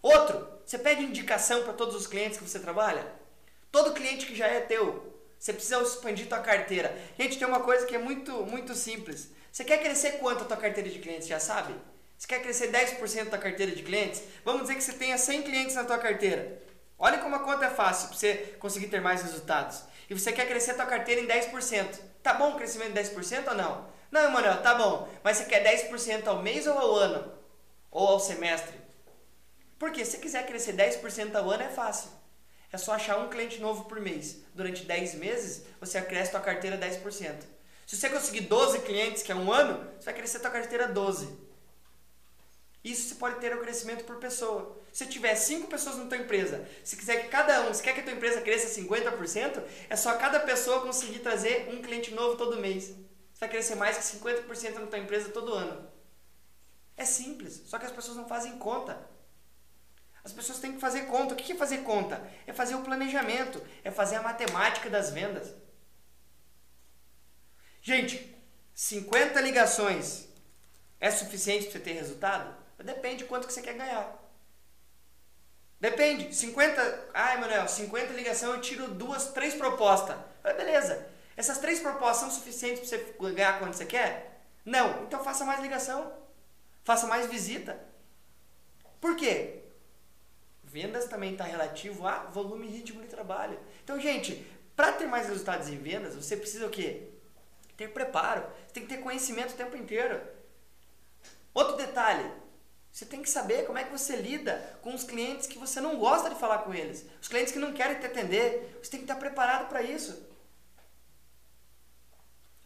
Outro, 0.00 0.48
você 0.64 0.78
pede 0.78 1.02
indicação 1.02 1.62
para 1.62 1.72
todos 1.74 1.94
os 1.94 2.06
clientes 2.06 2.38
que 2.38 2.48
você 2.48 2.58
trabalha? 2.58 3.06
Todo 3.70 3.92
cliente 3.92 4.26
que 4.26 4.34
já 4.34 4.46
é 4.46 4.60
teu, 4.60 5.14
você 5.38 5.52
precisa 5.52 5.82
expandir 5.82 6.28
tua 6.28 6.40
carteira. 6.40 6.96
Gente, 7.18 7.38
tem 7.38 7.46
uma 7.46 7.60
coisa 7.60 7.86
que 7.86 7.94
é 7.94 7.98
muito, 7.98 8.32
muito 8.46 8.74
simples. 8.74 9.30
Você 9.52 9.64
quer 9.64 9.82
crescer 9.82 10.12
quanto 10.12 10.42
a 10.42 10.46
tua 10.46 10.56
carteira 10.56 10.88
de 10.88 10.98
clientes, 10.98 11.28
já 11.28 11.38
sabe? 11.38 11.74
Você 12.18 12.26
quer 12.26 12.42
crescer 12.42 12.72
10% 12.72 13.28
da 13.28 13.38
carteira 13.38 13.70
de 13.70 13.80
clientes? 13.84 14.24
Vamos 14.44 14.62
dizer 14.62 14.74
que 14.74 14.82
você 14.82 14.92
tenha 14.94 15.16
100 15.16 15.42
clientes 15.42 15.76
na 15.76 15.84
tua 15.84 15.98
carteira. 15.98 16.60
Olha 16.98 17.18
como 17.18 17.36
a 17.36 17.38
conta 17.38 17.66
é 17.66 17.70
fácil 17.70 18.08
para 18.08 18.18
você 18.18 18.34
conseguir 18.58 18.88
ter 18.88 19.00
mais 19.00 19.22
resultados. 19.22 19.84
E 20.10 20.18
você 20.18 20.32
quer 20.32 20.48
crescer 20.48 20.72
a 20.72 20.74
tua 20.74 20.86
carteira 20.86 21.20
em 21.20 21.28
10%. 21.28 22.00
Tá 22.20 22.34
bom 22.34 22.50
o 22.50 22.56
crescimento 22.56 22.92
de 22.92 23.00
10% 23.00 23.46
ou 23.46 23.54
não? 23.54 23.86
Não, 24.10 24.24
Emanuel, 24.24 24.60
tá 24.62 24.74
bom. 24.74 25.08
Mas 25.22 25.36
você 25.36 25.44
quer 25.44 25.62
10% 25.62 26.26
ao 26.26 26.42
mês 26.42 26.66
ou 26.66 26.76
ao 26.76 26.96
ano? 26.96 27.32
Ou 27.88 28.08
ao 28.08 28.18
semestre? 28.18 28.76
Porque 29.78 30.04
se 30.04 30.18
quiser 30.18 30.44
crescer 30.44 30.72
10% 30.72 31.36
ao 31.36 31.48
ano 31.48 31.62
é 31.62 31.68
fácil. 31.68 32.10
É 32.72 32.76
só 32.76 32.94
achar 32.94 33.16
um 33.18 33.30
cliente 33.30 33.60
novo 33.60 33.84
por 33.84 34.00
mês. 34.00 34.38
Durante 34.54 34.84
10 34.84 35.14
meses, 35.14 35.66
você 35.80 36.02
cresce 36.02 36.32
sua 36.32 36.40
carteira 36.40 36.76
10%. 36.76 37.44
Se 37.86 37.96
você 37.96 38.10
conseguir 38.10 38.40
12 38.40 38.80
clientes, 38.80 39.22
que 39.22 39.30
é 39.30 39.36
um 39.36 39.52
ano, 39.52 39.88
você 39.96 40.06
vai 40.06 40.14
crescer 40.14 40.40
sua 40.40 40.50
carteira 40.50 40.88
12. 40.88 41.47
Isso 42.84 43.08
você 43.08 43.14
pode 43.16 43.40
ter 43.40 43.54
o 43.54 43.58
um 43.58 43.62
crescimento 43.62 44.04
por 44.04 44.16
pessoa. 44.16 44.80
Se 44.92 45.06
tiver 45.06 45.34
5 45.34 45.68
pessoas 45.68 45.96
na 45.96 46.06
tua 46.06 46.18
empresa, 46.18 46.66
se 46.84 46.96
quiser 46.96 47.22
que 47.22 47.28
cada 47.28 47.68
um, 47.68 47.74
se 47.74 47.82
quer 47.82 47.92
que 47.92 48.00
a 48.00 48.04
tua 48.04 48.12
empresa 48.12 48.40
cresça 48.40 48.80
50%, 48.80 49.62
é 49.90 49.96
só 49.96 50.16
cada 50.16 50.40
pessoa 50.40 50.80
conseguir 50.80 51.18
trazer 51.18 51.68
um 51.72 51.82
cliente 51.82 52.14
novo 52.14 52.36
todo 52.36 52.60
mês. 52.60 52.86
Você 52.86 53.40
vai 53.40 53.48
crescer 53.48 53.74
mais 53.74 53.96
que 53.96 54.18
50% 54.18 54.74
na 54.74 54.86
tua 54.86 54.98
empresa 54.98 55.30
todo 55.30 55.52
ano. 55.52 55.88
É 56.96 57.04
simples, 57.04 57.62
só 57.66 57.78
que 57.78 57.86
as 57.86 57.92
pessoas 57.92 58.16
não 58.16 58.26
fazem 58.26 58.58
conta. 58.58 59.08
As 60.24 60.32
pessoas 60.32 60.58
têm 60.58 60.72
que 60.72 60.80
fazer 60.80 61.02
conta. 61.06 61.34
O 61.34 61.36
que 61.36 61.52
é 61.52 61.56
fazer 61.56 61.78
conta? 61.78 62.22
É 62.46 62.52
fazer 62.52 62.74
o 62.74 62.82
planejamento, 62.82 63.62
é 63.84 63.90
fazer 63.90 64.16
a 64.16 64.22
matemática 64.22 64.90
das 64.90 65.10
vendas. 65.10 65.54
Gente, 67.80 68.36
50 68.74 69.40
ligações 69.40 70.28
é 71.00 71.10
suficiente 71.10 71.64
para 71.64 71.72
você 71.72 71.78
ter 71.78 71.92
resultado? 71.92 72.67
Depende 72.84 73.18
de 73.18 73.24
quanto 73.24 73.46
que 73.46 73.52
você 73.52 73.62
quer 73.62 73.74
ganhar. 73.74 74.16
Depende. 75.80 76.34
50. 76.34 77.08
Ai, 77.14 77.40
Manuel, 77.40 77.68
50 77.68 78.12
ligações 78.12 78.54
eu 78.54 78.60
tiro 78.60 78.88
duas, 78.88 79.32
três 79.32 79.54
propostas. 79.54 80.16
beleza. 80.42 81.06
Essas 81.36 81.58
três 81.58 81.80
propostas 81.80 82.18
são 82.18 82.30
suficientes 82.30 82.88
para 82.88 82.98
você 82.98 83.34
ganhar 83.34 83.58
quanto 83.58 83.76
você 83.76 83.86
quer? 83.86 84.42
Não. 84.64 85.04
Então 85.04 85.22
faça 85.22 85.44
mais 85.44 85.60
ligação. 85.60 86.12
Faça 86.82 87.06
mais 87.06 87.26
visita. 87.26 87.78
Por 89.00 89.14
quê? 89.16 89.62
Vendas 90.64 91.06
também 91.06 91.32
está 91.32 91.44
relativo 91.44 92.06
a 92.06 92.24
volume 92.24 92.66
e 92.66 92.70
ritmo 92.70 93.00
de 93.00 93.08
trabalho. 93.08 93.58
Então, 93.84 93.98
gente, 93.98 94.46
para 94.76 94.92
ter 94.92 95.06
mais 95.06 95.26
resultados 95.28 95.68
em 95.68 95.78
vendas, 95.78 96.14
você 96.14 96.36
precisa 96.36 96.66
o 96.66 96.70
quê? 96.70 97.08
Ter 97.76 97.88
preparo. 97.88 98.42
Você 98.66 98.74
tem 98.74 98.82
que 98.82 98.88
ter 98.88 99.02
conhecimento 99.02 99.52
o 99.52 99.56
tempo 99.56 99.76
inteiro. 99.76 100.20
Outro 101.54 101.76
detalhe, 101.76 102.30
você 102.98 103.06
tem 103.06 103.22
que 103.22 103.30
saber 103.30 103.64
como 103.64 103.78
é 103.78 103.84
que 103.84 103.92
você 103.92 104.16
lida 104.16 104.76
com 104.82 104.92
os 104.92 105.04
clientes 105.04 105.46
que 105.46 105.56
você 105.56 105.80
não 105.80 106.00
gosta 106.00 106.28
de 106.28 106.34
falar 106.34 106.58
com 106.64 106.74
eles. 106.74 107.06
Os 107.22 107.28
clientes 107.28 107.52
que 107.52 107.58
não 107.60 107.72
querem 107.72 108.00
te 108.00 108.06
atender. 108.06 108.76
Você 108.82 108.90
tem 108.90 108.98
que 108.98 109.04
estar 109.04 109.14
preparado 109.14 109.68
para 109.68 109.80
isso. 109.80 110.20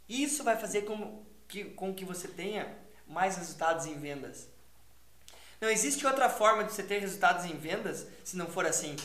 Isso 0.09 0.43
vai 0.43 0.57
fazer 0.57 0.87
com 0.87 1.23
que, 1.47 1.65
com 1.65 1.95
que 1.95 2.07
você 2.07 2.29
tenha 2.29 2.75
mais 3.07 3.37
resultados 3.37 3.85
em 3.85 3.99
vendas. 3.99 4.49
Não 5.61 5.69
existe 5.69 6.07
outra 6.07 6.31
forma 6.31 6.65
de 6.65 6.73
você 6.73 6.83
ter 6.83 7.01
resultados 7.01 7.45
em 7.45 7.59
vendas 7.59 8.07
se 8.25 8.35
não 8.35 8.47
for 8.47 8.65
assim. 8.65 8.97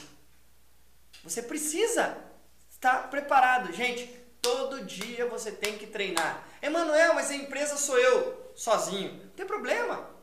Você 1.26 1.42
precisa 1.42 2.18
estar 2.70 3.10
preparado. 3.10 3.74
Gente, 3.74 4.08
todo 4.42 4.86
dia 4.86 5.26
você 5.26 5.52
tem 5.52 5.78
que 5.78 5.88
treinar. 5.88 6.48
Emanuel, 6.62 7.16
mas 7.16 7.30
a 7.32 7.36
empresa 7.36 7.76
sou 7.76 7.98
eu, 7.98 8.54
sozinho. 8.56 9.12
Não 9.26 9.32
tem 9.32 9.46
problema. 9.46 10.16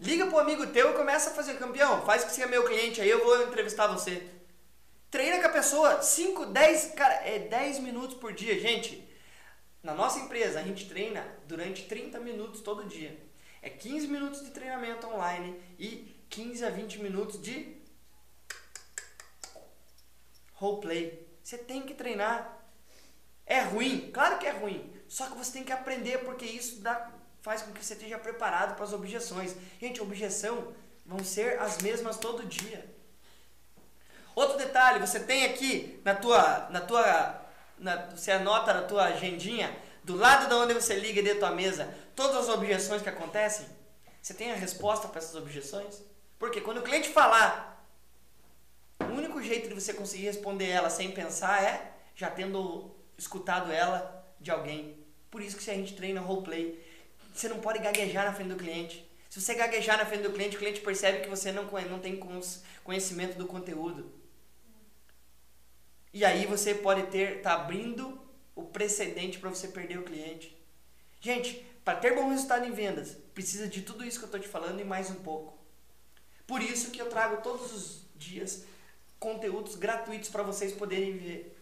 Liga 0.00 0.26
pro 0.26 0.38
amigo 0.38 0.66
teu 0.68 0.92
e 0.92 0.96
começa 0.96 1.30
a 1.30 1.34
fazer 1.34 1.58
campeão. 1.58 2.04
Faz 2.06 2.24
que 2.24 2.32
você 2.32 2.42
é 2.42 2.46
meu 2.46 2.64
cliente 2.64 3.00
aí, 3.00 3.08
eu 3.08 3.24
vou 3.24 3.42
entrevistar 3.42 3.88
você. 3.88 4.22
Treina 5.10 5.40
com 5.40 5.46
a 5.46 5.52
pessoa 5.52 6.02
5, 6.02 6.46
10, 6.46 6.92
cara, 6.94 7.14
é 7.26 7.40
10 7.40 7.80
minutos 7.80 8.16
por 8.16 8.32
dia, 8.32 8.60
gente. 8.60 9.08
Na 9.82 9.94
nossa 9.94 10.20
empresa, 10.20 10.60
a 10.60 10.62
gente 10.62 10.88
treina 10.88 11.26
durante 11.46 11.84
30 11.86 12.20
minutos 12.20 12.60
todo 12.60 12.84
dia. 12.84 13.18
É 13.60 13.68
15 13.68 14.06
minutos 14.06 14.44
de 14.44 14.50
treinamento 14.50 15.06
online 15.08 15.60
e 15.78 16.14
15 16.30 16.64
a 16.64 16.70
20 16.70 17.00
minutos 17.00 17.40
de 17.40 17.76
roleplay. 20.52 21.26
Você 21.42 21.58
tem 21.58 21.82
que 21.82 21.94
treinar. 21.94 22.56
É 23.46 23.62
ruim? 23.62 24.10
Claro 24.12 24.38
que 24.38 24.46
é 24.46 24.50
ruim. 24.50 24.92
Só 25.08 25.26
que 25.26 25.38
você 25.38 25.52
tem 25.52 25.64
que 25.64 25.72
aprender 25.72 26.18
porque 26.18 26.44
isso 26.44 26.80
dá, 26.82 27.10
faz 27.42 27.62
com 27.62 27.72
que 27.72 27.84
você 27.84 27.94
esteja 27.94 28.18
preparado 28.18 28.74
para 28.74 28.84
as 28.84 28.92
objeções. 28.92 29.54
Gente, 29.80 30.00
objeção 30.00 30.72
vão 31.04 31.24
ser 31.24 31.58
as 31.60 31.78
mesmas 31.78 32.16
todo 32.16 32.46
dia. 32.46 32.84
Outro 34.34 34.56
detalhe, 34.56 35.00
você 35.00 35.20
tem 35.20 35.44
aqui 35.44 36.00
na 36.04 36.14
tua, 36.14 36.68
na 36.70 36.80
tua, 36.80 37.42
na, 37.78 37.96
você 38.10 38.30
anota 38.30 38.72
na 38.72 38.82
tua 38.82 39.04
agendinha 39.06 39.76
do 40.04 40.16
lado 40.16 40.48
de 40.48 40.54
onde 40.54 40.74
você 40.74 40.94
liga 40.94 41.22
dentro 41.22 41.40
da 41.40 41.48
tua 41.48 41.56
mesa, 41.56 41.92
todas 42.14 42.36
as 42.36 42.48
objeções 42.48 43.02
que 43.02 43.08
acontecem, 43.08 43.66
você 44.22 44.32
tem 44.32 44.52
a 44.52 44.54
resposta 44.56 45.08
para 45.08 45.18
essas 45.18 45.34
objeções? 45.34 46.02
Porque 46.38 46.60
quando 46.60 46.78
o 46.78 46.82
cliente 46.82 47.08
falar, 47.08 47.84
o 49.00 49.12
único 49.12 49.42
jeito 49.42 49.68
de 49.68 49.74
você 49.74 49.92
conseguir 49.92 50.24
responder 50.24 50.68
ela 50.68 50.88
sem 50.88 51.10
pensar 51.10 51.62
é 51.62 51.92
já 52.14 52.30
tendo 52.30 52.94
escutado 53.16 53.72
ela 53.72 54.24
de 54.40 54.50
alguém. 54.50 54.98
Por 55.30 55.42
isso 55.42 55.56
que 55.56 55.62
se 55.62 55.70
a 55.70 55.74
gente 55.74 55.94
treina 55.94 56.20
roleplay, 56.20 56.82
você 57.40 57.48
não 57.48 57.60
pode 57.60 57.78
gaguejar 57.78 58.24
na 58.24 58.32
frente 58.32 58.48
do 58.48 58.56
cliente. 58.56 59.08
Se 59.28 59.40
você 59.40 59.54
gaguejar 59.54 59.98
na 59.98 60.06
frente 60.06 60.22
do 60.22 60.32
cliente, 60.32 60.56
o 60.56 60.58
cliente 60.58 60.80
percebe 60.80 61.20
que 61.20 61.28
você 61.28 61.52
não, 61.52 61.64
não 61.64 61.98
tem 62.00 62.18
conhecimento 62.82 63.36
do 63.36 63.46
conteúdo. 63.46 64.10
E 66.12 66.24
aí 66.24 66.46
você 66.46 66.74
pode 66.74 67.04
ter, 67.08 67.42
tá 67.42 67.54
abrindo 67.54 68.18
o 68.54 68.64
precedente 68.64 69.38
para 69.38 69.50
você 69.50 69.68
perder 69.68 69.98
o 69.98 70.02
cliente. 70.02 70.56
Gente, 71.20 71.64
para 71.84 71.98
ter 71.98 72.14
bom 72.14 72.30
resultado 72.30 72.66
em 72.66 72.72
vendas, 72.72 73.16
precisa 73.34 73.68
de 73.68 73.82
tudo 73.82 74.04
isso 74.04 74.18
que 74.18 74.24
eu 74.24 74.28
estou 74.28 74.40
te 74.40 74.48
falando 74.48 74.80
e 74.80 74.84
mais 74.84 75.10
um 75.10 75.16
pouco. 75.16 75.56
Por 76.46 76.62
isso 76.62 76.90
que 76.90 77.00
eu 77.00 77.08
trago 77.08 77.42
todos 77.42 77.72
os 77.72 78.02
dias 78.16 78.64
conteúdos 79.18 79.74
gratuitos 79.74 80.30
para 80.30 80.42
vocês 80.42 80.72
poderem 80.72 81.16
ver 81.16 81.56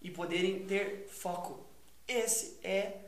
e 0.00 0.10
poderem 0.10 0.64
ter 0.66 1.08
foco. 1.08 1.66
Esse 2.06 2.58
é 2.62 3.07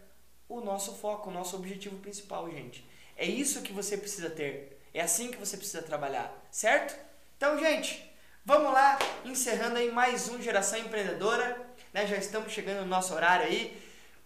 o 0.51 0.61
nosso 0.61 0.95
foco, 0.97 1.31
o 1.31 1.33
nosso 1.33 1.57
objetivo 1.57 1.97
principal, 1.97 2.51
gente. 2.51 2.87
É 3.17 3.25
isso 3.25 3.63
que 3.63 3.73
você 3.73 3.97
precisa 3.97 4.29
ter. 4.29 4.79
É 4.93 5.01
assim 5.01 5.31
que 5.31 5.39
você 5.39 5.57
precisa 5.57 5.81
trabalhar, 5.81 6.31
certo? 6.51 6.95
Então, 7.37 7.59
gente, 7.59 8.05
vamos 8.45 8.73
lá, 8.73 8.99
encerrando 9.25 9.79
aí 9.79 9.91
mais 9.91 10.29
um 10.29 10.43
Geração 10.43 10.79
Empreendedora 10.79 11.71
né? 11.93 12.07
Já 12.07 12.17
estamos 12.17 12.53
chegando 12.53 12.81
no 12.81 12.87
nosso 12.87 13.15
horário 13.15 13.47
aí. 13.47 13.81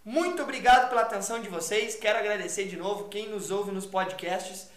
Muito 0.05 0.43
obrigado 0.43 0.89
pela 0.89 1.03
atenção 1.03 1.41
de 1.41 1.49
vocês. 1.49 1.97
Quero 1.97 2.19
agradecer 2.19 2.67
de 2.67 2.77
novo 2.77 3.09
quem 3.09 3.29
nos 3.29 3.51
ouve 3.51 3.71
nos 3.71 3.87
podcasts, 3.87 4.69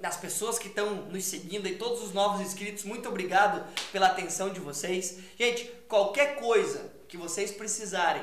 das 0.00 0.16
pessoas 0.16 0.58
que 0.58 0.68
estão 0.68 0.94
nos 0.94 1.24
seguindo 1.24 1.68
e 1.68 1.76
todos 1.76 2.02
os 2.02 2.12
novos 2.12 2.40
inscritos. 2.40 2.84
Muito 2.84 3.08
obrigado 3.08 3.64
pela 3.92 4.08
atenção 4.08 4.50
de 4.50 4.58
vocês. 4.58 5.18
Gente, 5.38 5.64
qualquer 5.88 6.36
coisa 6.36 6.90
que 7.06 7.16
vocês 7.16 7.52
precisarem 7.52 8.22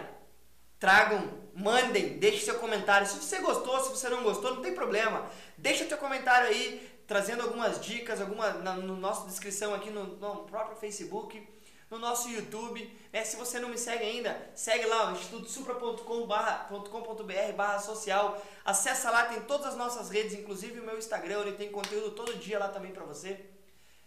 tragam, 0.79 1.29
mandem, 1.53 2.17
deixe 2.19 2.45
seu 2.45 2.55
comentário. 2.55 3.07
Se 3.07 3.17
você 3.17 3.39
gostou, 3.39 3.83
se 3.83 3.89
você 3.89 4.09
não 4.09 4.23
gostou, 4.23 4.55
não 4.55 4.61
tem 4.61 4.73
problema. 4.73 5.29
Deixa 5.57 5.85
teu 5.85 5.97
comentário 5.97 6.47
aí, 6.47 7.01
trazendo 7.07 7.43
algumas 7.43 7.83
dicas, 7.83 8.21
alguma 8.21 8.53
na 8.53 8.75
no 8.75 8.95
nossa 8.95 9.27
descrição 9.27 9.73
aqui 9.73 9.89
no, 9.89 10.17
no 10.17 10.43
próprio 10.43 10.77
Facebook, 10.77 11.47
no 11.89 11.97
nosso 11.97 12.29
YouTube. 12.29 12.95
Né? 13.11 13.23
Se 13.23 13.37
você 13.37 13.59
não 13.59 13.69
me 13.69 13.77
segue 13.77 14.03
ainda, 14.03 14.49
segue 14.53 14.85
lá, 14.85 15.11
institutosupra.com.br 15.11 17.79
social. 17.81 18.41
Acessa 18.63 19.09
lá, 19.09 19.25
tem 19.25 19.41
todas 19.41 19.67
as 19.67 19.75
nossas 19.75 20.09
redes, 20.09 20.33
inclusive 20.33 20.79
o 20.79 20.83
meu 20.83 20.97
Instagram, 20.97 21.41
ele 21.41 21.53
tem 21.53 21.71
conteúdo 21.71 22.11
todo 22.11 22.37
dia 22.37 22.59
lá 22.59 22.67
também 22.67 22.91
para 22.91 23.03
você. 23.03 23.45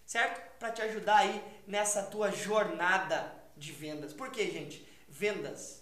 Certo? 0.07 0.59
Para 0.59 0.73
te 0.73 0.83
ajudar 0.83 1.19
aí 1.19 1.43
nessa 1.67 2.03
tua 2.03 2.31
jornada 2.31 3.33
de 3.57 3.73
vendas. 3.73 4.13
Por 4.13 4.31
quê, 4.31 4.51
gente? 4.51 4.87
Vendas, 5.09 5.80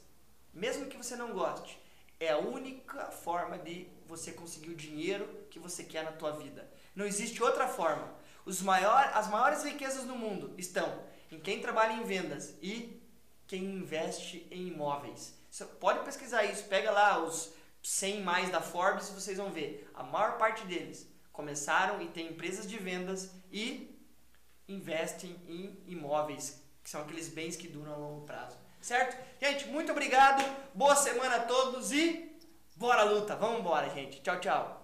mesmo 0.52 0.86
que 0.86 0.96
você 0.96 1.16
não 1.16 1.32
goste, 1.32 1.78
é 2.20 2.30
a 2.30 2.38
única 2.38 3.06
forma 3.10 3.58
de 3.58 3.86
você 4.06 4.32
conseguir 4.32 4.70
o 4.70 4.76
dinheiro 4.76 5.46
que 5.50 5.58
você 5.58 5.84
quer 5.84 6.04
na 6.04 6.12
tua 6.12 6.32
vida. 6.32 6.68
Não 6.94 7.06
existe 7.06 7.42
outra 7.42 7.68
forma. 7.68 8.12
Os 8.44 8.60
maior, 8.60 9.10
as 9.14 9.28
maiores 9.28 9.62
riquezas 9.62 10.04
do 10.04 10.16
mundo 10.16 10.52
estão 10.58 11.04
em 11.30 11.38
quem 11.38 11.60
trabalha 11.60 11.92
em 11.92 12.04
vendas 12.04 12.54
e 12.62 13.00
quem 13.46 13.64
investe 13.64 14.46
em 14.50 14.68
imóveis. 14.68 15.34
Você 15.50 15.64
pode 15.64 16.04
pesquisar 16.04 16.44
isso, 16.44 16.64
pega 16.64 16.90
lá 16.90 17.22
os 17.22 17.52
100 17.82 18.22
mais 18.22 18.50
da 18.50 18.60
Forbes 18.60 19.08
e 19.08 19.12
vocês 19.12 19.38
vão 19.38 19.50
ver. 19.50 19.90
A 19.94 20.02
maior 20.02 20.38
parte 20.38 20.64
deles 20.64 21.08
começaram 21.32 22.02
e 22.02 22.08
têm 22.08 22.28
empresas 22.28 22.66
de 22.68 22.76
vendas 22.78 23.30
e 23.52 23.96
investem 24.68 25.36
em 25.46 25.78
imóveis, 25.86 26.60
que 26.82 26.90
são 26.90 27.02
aqueles 27.02 27.28
bens 27.28 27.56
que 27.56 27.68
duram 27.68 27.92
a 27.92 27.96
longo 27.96 28.26
prazo. 28.26 28.56
Certo? 28.80 29.16
Gente, 29.40 29.66
muito 29.68 29.92
obrigado. 29.92 30.44
Boa 30.74 30.96
semana 30.96 31.36
a 31.36 31.40
todos 31.40 31.92
e 31.92 32.36
bora 32.76 33.02
luta. 33.02 33.36
Vamos 33.36 33.60
embora, 33.60 33.90
gente. 33.90 34.20
Tchau, 34.20 34.40
tchau. 34.40 34.77